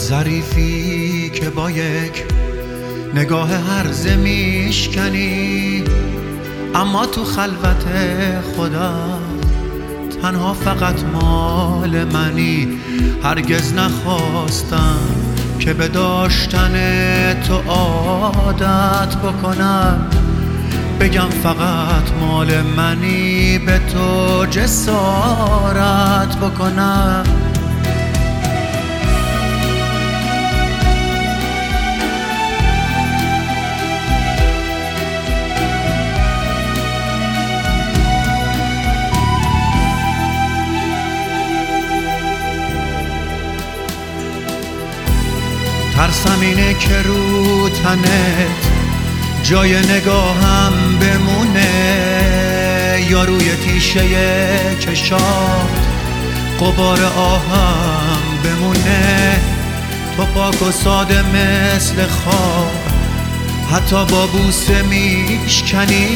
ظریفی 0.00 1.30
که 1.30 1.50
با 1.50 1.70
یک 1.70 2.24
نگاه 3.14 3.50
هرزه 3.50 4.16
میشکنی. 4.16 5.84
اما 6.74 7.06
تو 7.06 7.24
خلوت 7.24 7.84
خودم 8.56 9.18
تنها 10.22 10.54
فقط 10.54 11.02
مال 11.04 12.04
منی. 12.04 12.68
هرگز 13.22 13.72
نخواستم 13.72 14.98
که 15.58 15.74
به 15.74 15.88
داشتن 15.88 16.72
تو 17.48 17.54
عادت 17.70 19.16
بکنم. 19.16 20.06
بگم 21.00 21.28
فقط 21.42 22.12
مال 22.20 22.62
منی 22.62 23.58
به 23.58 23.78
تو 23.78 24.46
جسارت 24.46 26.36
بکنم. 26.36 27.24
ترسم 46.10 46.40
اینه 46.40 46.74
که 46.74 47.02
رو 47.02 47.68
تنت 47.68 48.66
جای 49.42 49.78
نگاهم 49.80 50.72
بمونه 51.00 51.66
یا 53.10 53.24
روی 53.24 53.56
تیشه 53.56 54.02
چشات 54.78 55.20
قبار 56.60 57.04
آهم 57.04 58.20
بمونه 58.44 59.40
تو 60.16 60.24
پاک 60.24 60.62
و 60.62 60.70
ساده 60.72 61.22
مثل 61.22 62.06
خواب 62.06 62.70
حتی 63.72 64.04
با 64.04 64.26
بوسه 64.26 64.82
میشکنی 64.82 66.08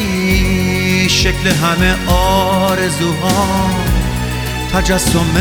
شکل 1.09 1.47
همه 1.47 1.95
آرزوها 2.07 3.69
تجسم 4.73 5.35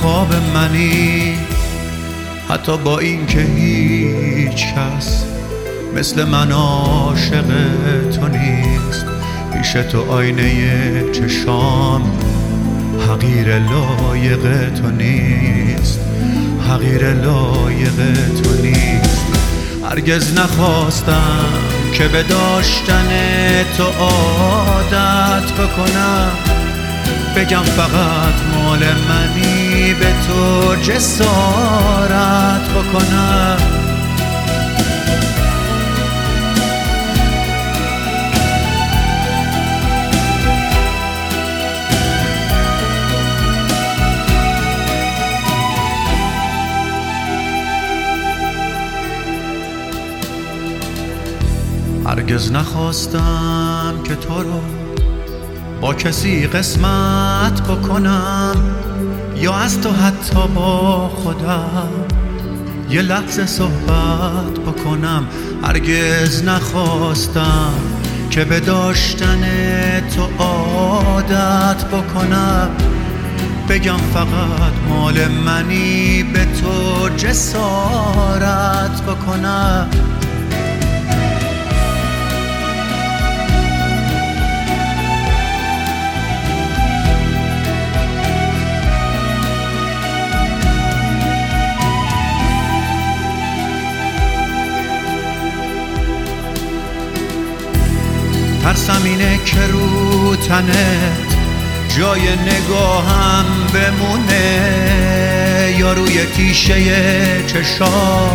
خواب 0.00 0.34
منی. 0.54 1.51
حتی 2.52 2.78
با 2.78 2.98
اینکه 2.98 3.38
هیچ 3.38 4.64
کس 4.64 5.24
مثل 5.96 6.24
من 6.24 6.52
عاشق 6.52 7.44
تو 8.10 8.28
نیست. 8.28 9.06
پیش 9.52 9.72
تو 9.72 10.12
آینه 10.12 11.12
چشام 11.12 12.02
حقیر 13.08 13.58
لایق 13.58 14.74
تو 14.74 14.90
نیست. 14.90 16.00
حقیر 16.68 17.12
لایق 17.12 17.96
تو 18.42 18.62
نیست. 18.62 19.26
هرگز 19.90 20.38
نخواستم 20.38 21.44
که 21.92 22.08
به 22.08 22.22
داشتن 22.22 23.08
تو 23.76 23.84
عادت 23.84 25.52
بکنم. 25.52 26.32
بگم 27.36 27.62
فقط 27.62 28.34
مال 28.54 28.78
منی 28.78 29.94
به 29.94 30.12
تو 30.26 30.74
جسارت 30.76 32.68
بکنم. 32.68 33.56
هرگز 52.06 52.52
نخواستم 52.52 54.00
که 54.04 54.14
تو 54.14 54.42
رو 54.42 54.81
با 55.82 55.94
کسی 55.94 56.46
قسمت 56.46 57.62
بکنم 57.62 58.54
یا 59.36 59.54
از 59.54 59.80
تو 59.80 59.92
حتی 59.92 60.48
با 60.54 61.08
خودم 61.08 61.88
یه 62.90 63.02
لحظه 63.02 63.46
صحبت 63.46 64.58
بکنم. 64.66 65.26
هرگز 65.62 66.44
نخواستم 66.44 67.74
که 68.30 68.44
به 68.44 68.60
داشتن 68.60 69.40
تو 70.16 70.42
عادت 70.44 71.84
بکنم. 71.84 72.70
بگم 73.68 73.96
فقط 73.96 74.72
مال 74.88 75.28
منی 75.28 76.22
به 76.22 76.44
تو 76.44 77.08
جسارت 77.16 79.02
بکنم. 79.02 79.88
ترسم 98.62 99.02
اینه 99.04 99.40
که 99.44 99.66
رو 99.66 100.36
تنت 100.36 101.36
جای 101.98 102.20
نگاهم 102.20 103.44
بمونه 103.74 104.42
یا 105.78 105.92
روی 105.92 106.26
تیشه 106.26 107.44
چشا 107.46 108.30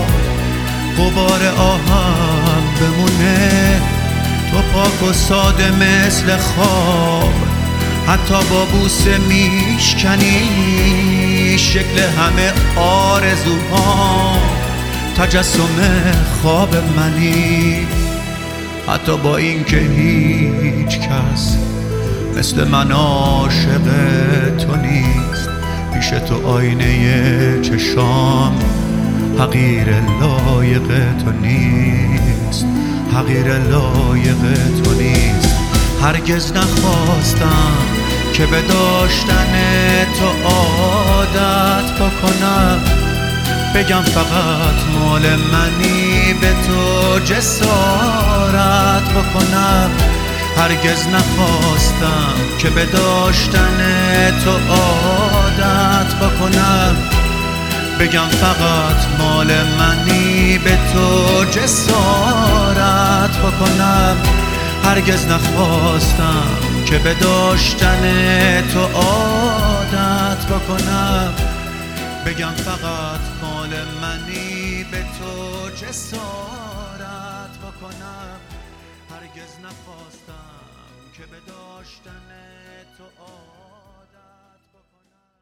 قبار 0.97 1.47
آهم 1.57 2.63
بمونه. 2.79 3.81
تو 4.51 4.57
پاک 4.73 5.03
و 5.03 5.13
ساده 5.13 5.71
مثل 5.71 6.37
خواب 6.37 7.33
حتی 8.07 8.49
با 8.49 8.65
بوسه 8.65 9.17
میشکنی. 9.17 10.49
شکل 11.57 11.99
همه 11.99 12.53
آرزوها 12.75 14.37
تجسم 15.17 16.03
خواب 16.41 16.75
منی. 16.75 17.87
حتی 18.87 19.17
با 19.17 19.37
اینکه 19.37 19.77
هیچ 19.77 20.99
کس 20.99 21.57
مثل 22.37 22.67
من 22.67 22.91
عاشق 22.91 23.81
تو 24.57 24.75
نیست. 24.75 25.49
پیش 25.93 26.09
تو 26.09 26.47
آینه 26.47 27.61
چشام 27.61 28.59
حقیر 29.39 29.87
لایق 30.21 30.87
تو 31.23 31.31
نیست. 31.31 32.65
حقیر 33.13 33.57
لایق 33.57 34.41
تو 34.83 34.93
نیست. 34.93 35.55
هرگز 36.01 36.51
نخواستم 36.51 37.77
که 38.33 38.45
به 38.45 38.61
داشتن 38.61 39.53
تو 40.19 40.49
عادت 40.49 41.93
بکنم. 41.93 42.79
بگم 43.77 44.01
فقط 44.01 44.83
مال 44.99 45.21
منی 45.21 46.33
به 46.41 46.53
تو 46.67 47.19
جسارت 47.19 49.09
بکنم. 49.09 49.91
هرگز 50.57 51.07
نخواستم 51.07 52.33
که 52.59 52.69
به 52.69 52.85
داشتن 52.85 53.77
تو 54.43 54.51
عادت 54.51 56.15
بکنم. 56.15 56.95
بگم 57.99 58.27
فقط 58.27 59.19
مال 59.19 59.47
منی 59.79 60.57
به 60.57 60.77
تو 60.93 61.43
جسارت 61.45 63.37
بکنم. 63.37 64.17
هرگز 64.83 65.25
نخواستم 65.25 66.47
که 66.85 66.97
به 66.97 67.13
داشتن 67.13 68.01
تو 68.73 68.79
عادت 68.79 70.45
بکنم. 70.45 71.33
بگم 72.25 72.53
فقط 72.65 73.36
منی 73.85 74.83
به 74.91 75.03
تو 75.19 75.69
جسارت 75.69 77.57
بکنم. 77.57 78.39
هرگز 79.09 79.59
نخواستم 79.63 80.65
که 81.13 81.25
به 81.25 81.39
داشتن 81.47 82.29
تو 82.97 83.03
عادت 83.03 84.61
بکنم. 84.73 85.37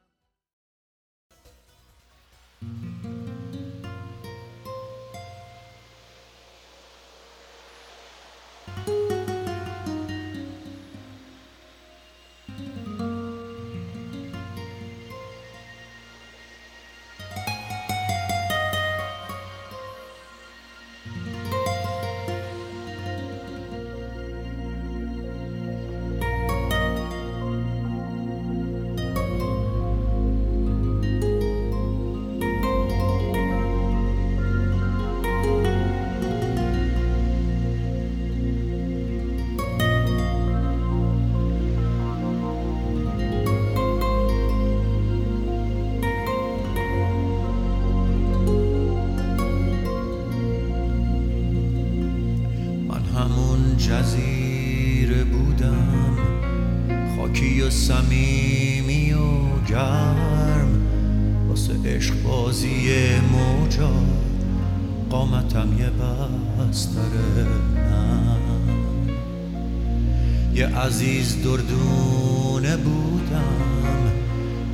یه 70.56 70.68
عزیز 70.68 71.43
دردونه 71.43 72.78
بودم. 72.78 74.14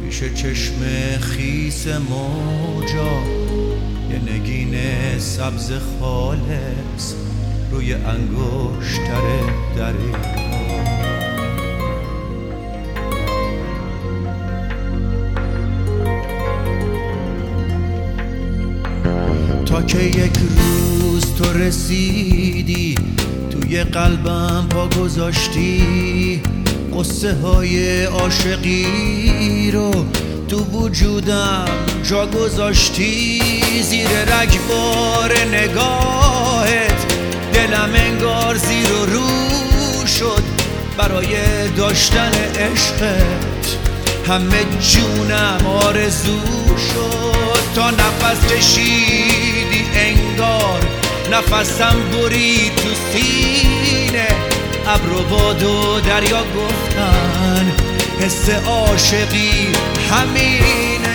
پیش 0.03 0.23
چشم 0.23 0.82
خیس 1.19 1.88
موجا. 1.88 3.21
یه 4.11 4.34
نگین 4.34 4.75
سبز 5.19 5.71
خالص 5.71 7.13
روی 7.71 7.93
انگشتر 7.93 9.21
دریا 9.77 10.41
تا 19.65 19.82
که 19.82 20.03
یک 20.03 20.38
روز 20.38 21.36
تو 21.36 21.53
رسیدی 21.53 22.95
توی 23.72 23.84
قلبم 23.84 24.67
پا 24.69 24.88
گذاشتی. 24.88 26.41
قصه 26.93 27.34
های 27.34 28.03
عاشقی 28.05 29.72
رو 29.74 30.05
تو 30.47 30.57
وجودم 30.57 31.65
جا 32.03 32.28
گذاشتی. 32.28 33.41
زیر 33.84 34.07
رگبار 34.09 35.38
نگاهت 35.53 37.13
دلم 37.53 37.89
انگار 37.95 38.55
زیر 38.55 38.91
و 38.91 39.05
رو 39.05 40.07
شد. 40.07 40.43
برای 40.97 41.28
داشتن 41.78 42.32
عشقت 42.59 43.78
همه 44.28 44.65
جونم 44.80 45.67
آرزو 45.67 46.39
شد. 46.78 47.76
تا 47.76 47.89
نفس 47.89 48.53
کشیدی 48.53 49.86
انگار 49.95 50.82
نفسم 51.32 51.95
برید 52.11 52.75
تو 52.75 52.89
سینه. 53.11 54.27
ابر 54.88 55.11
و 55.11 55.99
دریا 55.99 56.43
گفتن 56.43 57.71
حس 58.19 58.49
عاشقی 58.49 59.67
همینه. 60.11 61.11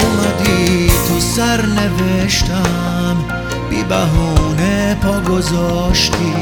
اومدی 0.00 0.90
بهونه 3.88 4.94
پا 4.94 5.20
گذاشتی 5.20 6.34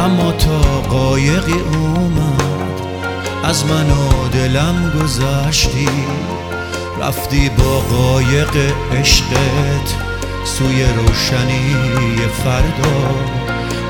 اما 0.00 0.32
تا 0.32 0.60
قایقی 0.80 1.52
اومد 1.52 2.46
از 3.44 3.66
من 3.66 3.90
و 3.90 4.28
دلم 4.28 4.92
گذشتی. 5.02 5.88
رفتی 7.00 7.48
با 7.48 7.78
قایق 7.78 8.56
عشقت 9.00 9.94
سوی 10.44 10.84
روشنی 10.84 11.76
فردا. 12.44 13.10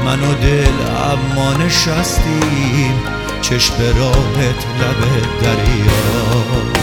من 0.05 0.21
و 0.21 0.35
دل 0.35 0.73
اما 1.13 1.53
نشستیم 1.53 3.03
چشم 3.43 3.75
راهت 3.79 4.67
لب 4.81 5.01
دریا. 5.43 6.76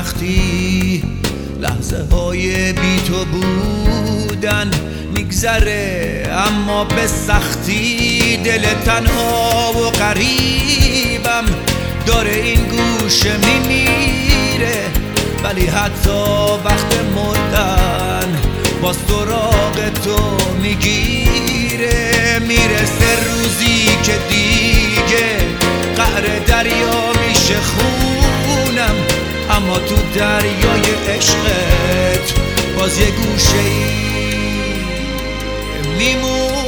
درختی 0.00 1.02
لحظه 1.60 2.04
های 2.12 2.72
بی 2.72 3.00
تو 3.06 3.24
بودن 3.24 4.70
میگذره 5.14 6.26
اما 6.46 6.84
به 6.84 7.06
سختی 7.06 8.36
دل 8.36 8.62
تنها 8.84 9.72
و 9.72 9.90
قریبم 9.90 11.44
داره 12.06 12.34
این 12.34 12.60
گوشه 12.64 13.36
میمیره. 13.36 14.78
ولی 15.44 15.66
حتی 15.66 16.20
وقت 16.64 16.94
مردن 17.14 18.38
با 18.82 18.92
سراغ 18.92 19.88
تو 20.04 20.36
می‌گیره. 20.62 22.38
می‌رسه 22.48 23.24
روزی 23.24 23.84
که 24.02 24.12
دیگه 24.28 25.36
قعر 25.96 26.38
دریا 26.46 27.12
میشه 27.28 27.56
خونم 27.60 27.99
اما 29.56 29.78
تو 29.78 29.94
دریای 30.14 30.82
عشقت 31.08 32.34
باز 32.78 32.98
یه 32.98 33.10
گوشه 33.10 33.58
ای. 33.58 34.00
میمونم 35.98 36.59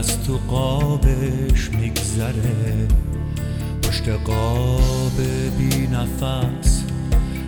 از 0.00 0.22
تو 0.22 0.40
قابش 0.48 1.70
میگذره. 1.70 2.88
پشت 3.82 4.08
قاب 4.08 5.12
بی 5.58 5.86
نفس 5.86 6.82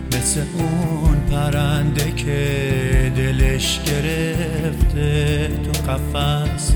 مثل 0.07 0.41
اون 0.57 1.15
پرنده 1.31 2.11
که 2.11 3.13
دلش 3.17 3.79
گرفته 3.85 5.47
تو 5.63 5.91
قفس. 5.91 6.73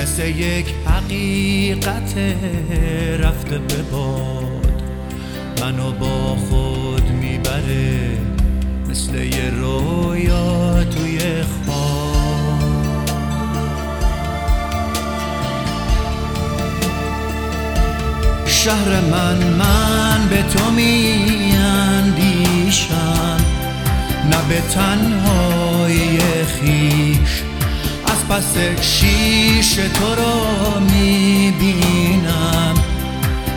مثل 0.00 0.28
یک 0.28 0.66
حقیقت 0.86 2.14
رفته 3.18 3.58
به 3.58 3.82
باد 3.92 4.82
منو 5.60 5.92
با 5.92 6.36
خود 6.36 7.10
می‌بره. 7.10 8.18
مثل 8.90 9.14
یه 9.14 9.50
رویا 9.50 10.84
توی 10.84 11.18
خواب 11.42 11.65
شهر 18.66 19.00
من 19.00 19.36
من 19.36 20.28
به 20.30 20.42
تو 20.42 20.70
میاندیشم. 20.70 21.76
نه 24.30 24.36
به 24.48 24.60
تنهای 24.60 26.18
خیش 26.44 27.42
از 28.06 28.28
پس 28.28 28.54
شیش 28.80 29.74
تو 29.74 30.14
را 30.14 30.80
می‌بینم. 30.80 32.74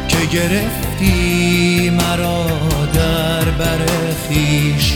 که 0.08 0.18
گرفتی 0.32 1.90
مرا 1.90 2.46
در 2.94 3.46
بر 3.46 3.86
خیش 4.30 4.94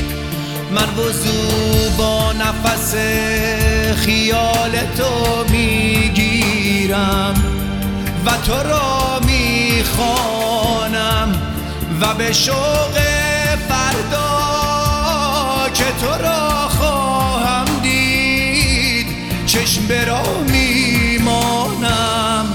من 0.71 0.89
وضو 0.97 1.41
با 1.97 2.33
نفس 2.33 2.95
خیال 3.95 4.71
تو 4.97 5.45
می‌گیرم 5.51 7.33
و 8.25 8.29
تو 8.45 8.69
را 8.69 9.02
می‌خوانم 9.97 11.41
و 12.01 12.13
به 12.13 12.33
شوق 12.33 12.97
فردا 13.69 14.29
که 15.73 15.83
تو 15.83 16.23
را 16.23 16.67
خواهم 16.67 17.65
دید 17.81 19.07
چشم 19.45 19.87
برا 19.87 20.23
میمانم. 20.47 22.45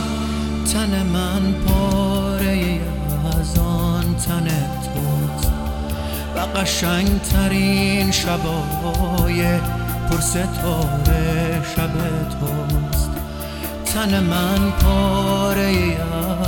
تن 0.72 1.02
من 1.02 1.52
پاره 1.52 2.80
از 3.40 3.58
آن 3.58 4.16
تن 4.26 4.48
توست 4.84 5.52
و 6.36 6.38
قشنگ 6.58 7.22
ترین 7.22 8.10
شبای 8.10 9.58
پر 10.10 10.20
ستاره 10.20 11.62
شب 11.76 11.90
توست. 12.40 12.87
تن 13.98 14.20
من 14.20 14.70
پاره 14.70 15.96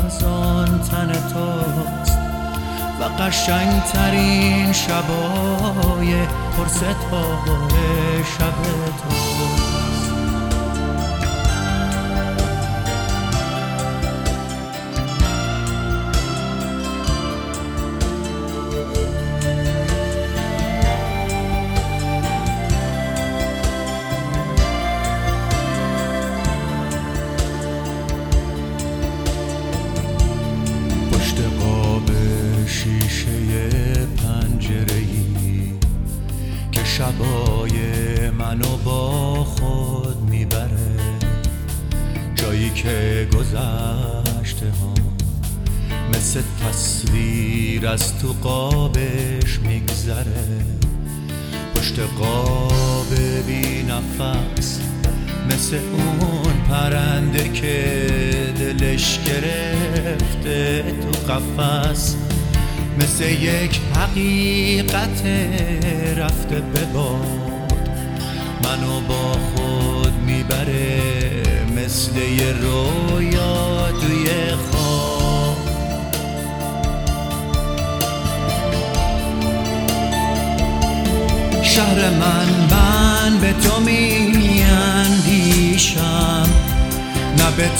از 0.06 0.24
آن 0.24 0.80
تن 0.90 1.12
توست 1.12 2.18
و 3.00 3.22
قشنگ 3.22 3.82
ترین 3.82 4.72
شبای 4.72 6.14
پر 6.56 6.68
ستاره 6.68 8.22
شب 8.38 8.54
توست 9.02 9.69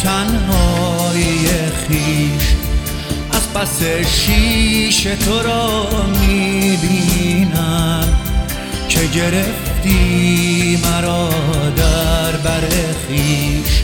نه 0.05 0.25
به 0.25 0.27
تنهای 0.27 1.47
خیش. 1.89 2.43
از 3.33 3.53
پس 3.55 3.83
شیش 4.07 5.03
تو 5.03 5.43
را 5.43 5.87
می‌بینم 6.21 8.09
که 8.89 9.01
گرفتی 9.15 10.79
مرا 10.83 11.29
در 11.77 12.33
بر 12.37 12.69
خیش. 13.09 13.83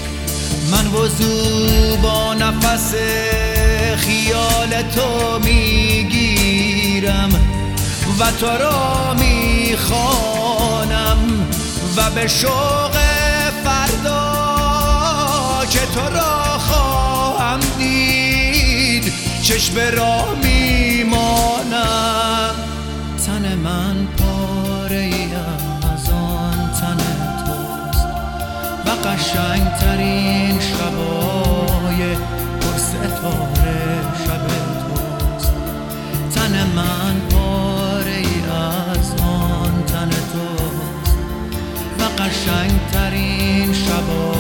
من 0.71 0.87
وضو 0.87 1.97
با 2.03 2.35
نفس 2.35 2.95
خیال 3.97 4.83
تو 4.95 5.39
می‌گیرم 5.45 7.31
و 8.21 8.31
تو 8.41 8.47
را 8.47 9.15
می‌خوانم 9.15 9.89
و 11.97 12.11
به 12.11 12.29
شوق 12.29 12.97
فردا 13.65 14.36
که 15.71 15.79
تو 15.79 16.01
را 16.01 16.59
خواهم 16.59 17.61
دید. 17.79 19.13
چشم 19.43 19.75
را 19.97 20.25
میمانم. 20.43 21.87
تن 23.27 23.55
من 23.55 24.07
پاره 24.19 24.97
ای 24.97 25.35
از 25.35 26.11
آن 26.11 26.71
تن 26.81 26.97
توست. 27.47 28.07
و 28.87 28.91
قشنگ 29.09 29.75
ترین 29.81 30.61
شبای 30.61 32.15
پر 32.61 32.79
ستاره 32.79 34.03
شب 34.27 34.47
توست. 34.47 35.53
تن 36.35 36.67
من 36.77 37.21
پاره 37.31 38.23
از 38.97 39.11
آن 39.21 39.85
تن 39.87 40.11
توست. 40.11 41.17
و 41.99 42.03
قشنگ 42.23 42.81
ترین 42.93 43.73
شبای 43.73 44.36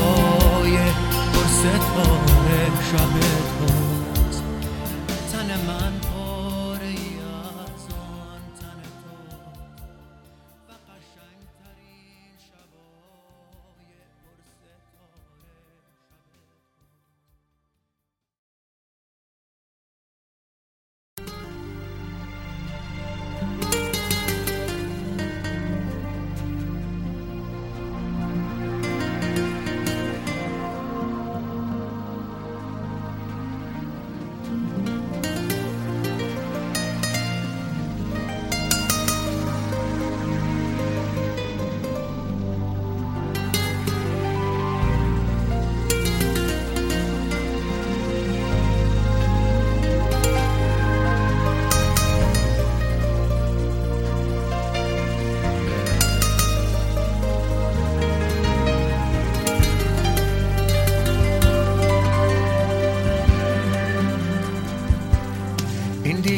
ستاره 2.89 3.46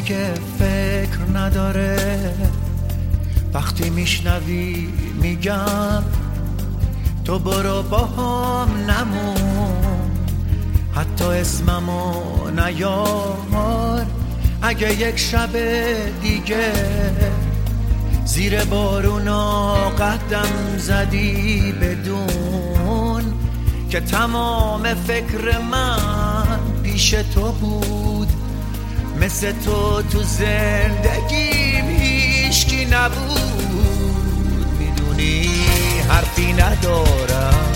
دیگه 0.08 0.34
فکر 0.58 1.38
نداره. 1.38 2.34
وقتی 3.54 3.90
میشنوی 3.90 4.88
میگم 5.22 6.02
تو 7.24 7.38
برو 7.38 7.82
با 7.82 7.98
هم 7.98 8.68
نمون. 8.90 10.10
حتی 10.94 11.24
اسممو 11.24 12.22
نیار 12.50 14.06
اگه 14.62 15.00
یک 15.00 15.16
شب 15.16 15.50
دیگه 16.22 16.72
زیر 18.24 18.64
بارونا 18.64 19.74
قدم 19.74 20.78
زدی 20.78 21.72
بدون 21.72 23.22
که 23.90 24.00
تمام 24.00 24.94
فکر 24.94 25.58
من 25.70 26.60
پیش 26.82 27.10
تو 27.10 27.52
بود. 27.52 28.07
مثل 29.28 29.52
تو 29.52 30.02
تو 30.02 30.22
زندگیم 30.22 31.88
هیشکی 31.88 32.84
نبود. 32.84 34.66
می‌دونی 34.78 35.50
حرفی 36.08 36.52
ندارم. 36.52 37.72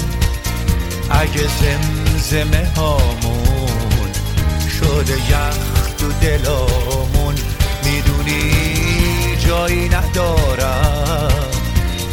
اگه 1.11 1.49
زمزمه 1.61 2.69
هامون 2.77 4.11
شده 4.79 5.13
یخ 5.13 5.95
تو 5.99 6.13
دلامون 6.13 7.35
می‌دونی 7.85 8.53
جایی 9.47 9.89
ندارم. 9.89 11.51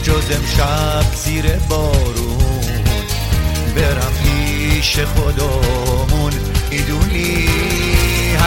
جز 0.04 0.32
امشب 0.32 1.16
زیر 1.16 1.46
بارون 1.70 2.84
برم 3.76 4.14
پیش 4.24 5.00
خودمون. 5.00 6.34
می‌دونی 6.72 7.50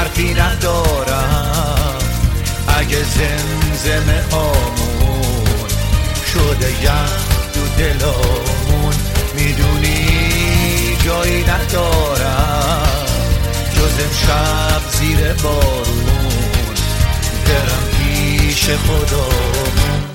حرفی 0.03 0.34
ندارم. 0.34 1.98
اگه 2.68 2.98
زمزمه 3.03 4.22
هامون 4.32 5.68
شده 6.32 6.70
یخ 6.82 7.26
تو 7.55 7.61
دلامون 7.78 8.94
می‌دونی 9.34 10.96
جایی 11.05 11.44
ندارم. 11.44 13.07
جز 13.76 14.05
امشب 14.05 14.82
زیر 14.98 15.32
بارون 15.32 16.74
برم 17.46 17.84
پیش 17.98 18.70
خودمون. 18.70 20.12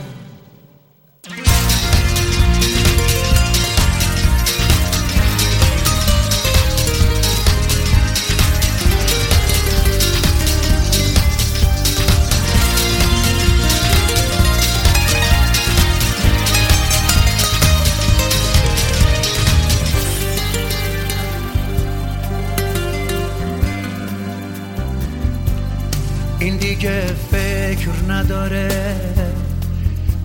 دیگه 26.87 27.13
فکر 27.31 28.13
نداره. 28.13 28.95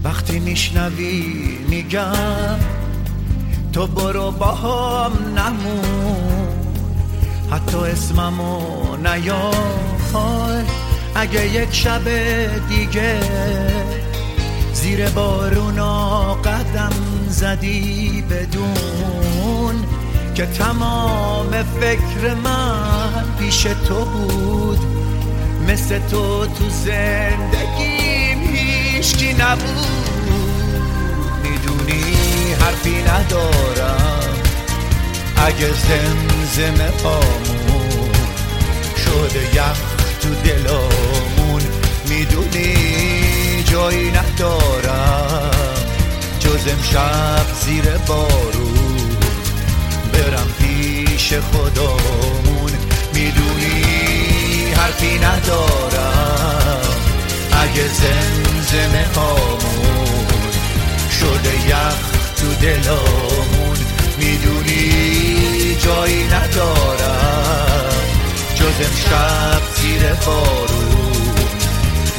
وقتی 0.05 0.41
میشنوی 0.41 1.59
میگم 1.69 2.59
تو 3.73 3.87
برو 3.87 4.31
با 4.31 4.47
هم 4.47 5.13
نمون 5.39 6.49
حتی 7.51 7.77
اسممو 7.77 8.97
نیار 8.97 10.65
اگه 11.15 11.55
یک 11.55 11.75
شب 11.75 12.03
دیگه 12.69 13.21
زیر 14.75 15.09
بارونا 15.09 16.35
قدم 16.35 16.93
زدی 17.29 18.25
بدون 18.31 19.85
که 20.35 20.47
تمام 20.47 21.51
فکر 21.81 22.35
من 22.35 23.25
پیش 23.39 23.63
تو 23.63 24.05
بود. 24.05 25.02
مثل 25.73 25.99
تو 25.99 26.47
تو 26.47 26.69
زندگیم 26.85 28.55
هیشکی 28.55 29.33
نبود. 29.33 30.33
می‌دونی 31.43 32.05
حرفی 32.61 33.03
ندارم. 33.03 34.23
اگه 35.37 35.69
زمزمه 35.69 36.91
پامون 36.91 38.11
شده 39.05 39.43
یخ 39.55 39.81
تو 40.21 40.35
دلامون 40.35 41.63
می‌دونی 42.09 42.75
جایی 43.65 44.11
ندارم. 44.11 45.51
جز 46.41 46.69
امشب 46.69 47.47
زیر 47.65 47.85
بارون 48.07 49.17
برم 50.13 50.49
پیش 50.59 51.33
خدامون 51.33 52.73
می‌دونی 53.15 54.32
حرفی 54.83 55.19
ندارم. 55.19 56.81
اگه 57.53 57.89
زمزمه 57.89 59.07
هامون 59.17 60.51
شده 61.21 61.69
یخ 61.69 61.95
تو 62.37 62.55
دلامون 62.55 63.77
می‌دونی 64.19 65.77
جایی 65.85 66.25
ندارم. 66.25 67.93
جز 68.55 68.87
امشب 68.87 69.63
زیر 69.83 70.03
بارون 70.27 71.35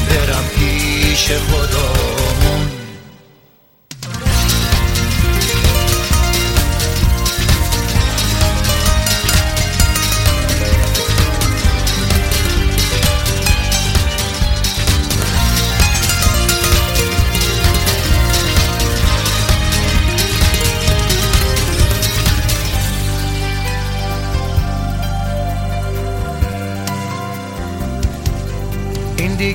برم 0.10 0.46
پیش 0.56 1.32
خدامون 1.32 2.70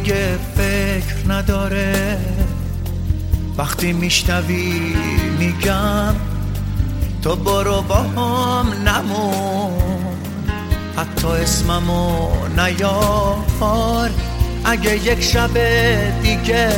دیگه 0.08 0.38
فکر 0.56 1.32
نداره. 1.32 2.18
وقتی 3.58 3.92
میشنوی 3.92 4.96
میگم 5.38 6.14
تو 7.22 7.36
برو 7.36 7.82
با 7.82 7.94
هم 7.94 8.66
نمون. 8.88 10.16
حتی 10.96 11.26
اسممو 11.26 12.28
نیار. 12.56 14.10
اگه 14.64 15.06
یک 15.06 15.22
شب 15.22 15.50
دیگه 16.22 16.68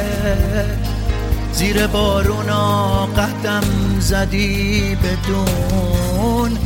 زیر 1.53 1.87
بارونا 1.87 3.07
قدم 3.07 3.64
زدی 3.99 4.97
بدون 4.97 6.59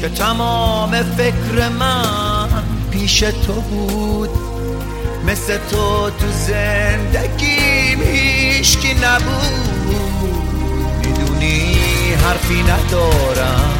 که 0.00 0.08
تمام 0.08 1.02
فکر 1.02 1.68
من 1.68 2.48
پیش 2.90 3.20
تو 3.20 3.52
بود. 3.52 4.47
مثل 5.28 5.58
تو 5.70 6.10
تو 6.10 6.26
زندگیم 6.46 8.02
هیشکی 8.02 8.94
نبود. 8.94 9.68
می‌دونی 11.04 11.76
حرفی 12.24 12.62
ندارم. 12.62 13.78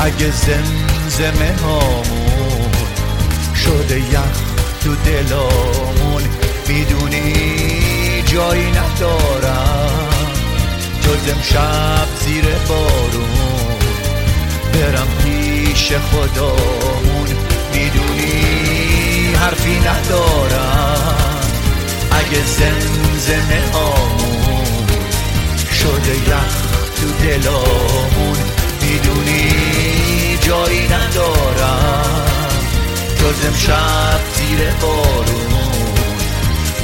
اگه 0.00 0.30
زمزمه 0.30 1.56
هامون 1.62 2.72
شده 3.64 3.98
یخ 4.00 4.38
تو 4.84 4.94
دلامون 4.94 6.22
می‌دونی 6.68 8.22
جایی 8.26 8.70
ندارم. 8.70 10.08
جز 11.02 11.32
امشب 11.34 12.06
زیر 12.24 12.44
بارون 12.68 13.78
برم 14.72 15.08
پیش 15.24 15.92
خدامون. 15.92 17.17
حرفی 19.40 19.78
ندارم. 19.80 21.40
اگه 22.10 22.42
زمزمه 22.46 23.72
آمون 23.72 24.86
شده 25.80 26.16
یخ 26.16 26.54
تو 26.96 27.26
دلامون 27.26 28.38
می‌دونی 28.82 29.52
جایی 30.40 30.88
ندارم. 30.88 32.26
جز 33.20 33.46
امشب 33.46 34.20
زیر 34.36 34.70
بارون 34.70 35.48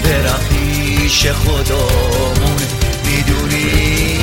برم 0.05 0.41
پیش 0.51 1.27
خدامون 1.27 2.61
می‌دونی 3.05 4.19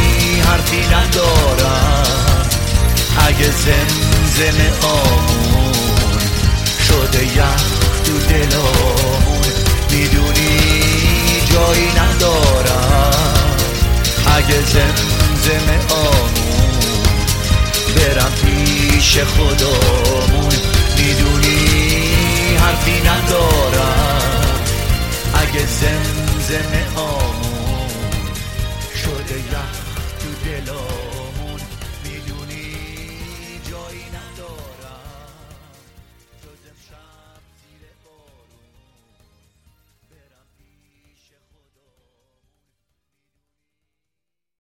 حرفی 0.46 0.86
ندارم. 0.86 2.08
اگه 3.28 3.52
زمزمه 3.52 4.70
آمون 4.84 5.74
شده 6.88 7.26
یخ 7.26 7.81
تو 8.12 8.18
دلامون. 8.20 9.42
می‌دونی 9.92 10.60
جایی 11.52 11.88
ندارم. 11.92 13.58
اگه 14.36 14.62
زمزم 14.66 15.70
آمون. 15.90 16.80
برم 17.96 18.32
پیش 18.44 19.18
خدامون 19.18 20.54
می‌دونی 20.98 22.16
حرفی 22.58 23.02
ندارم. 23.02 24.62
اگه 25.34 25.66
زمزم 25.66 26.74
آمون. 26.96 27.31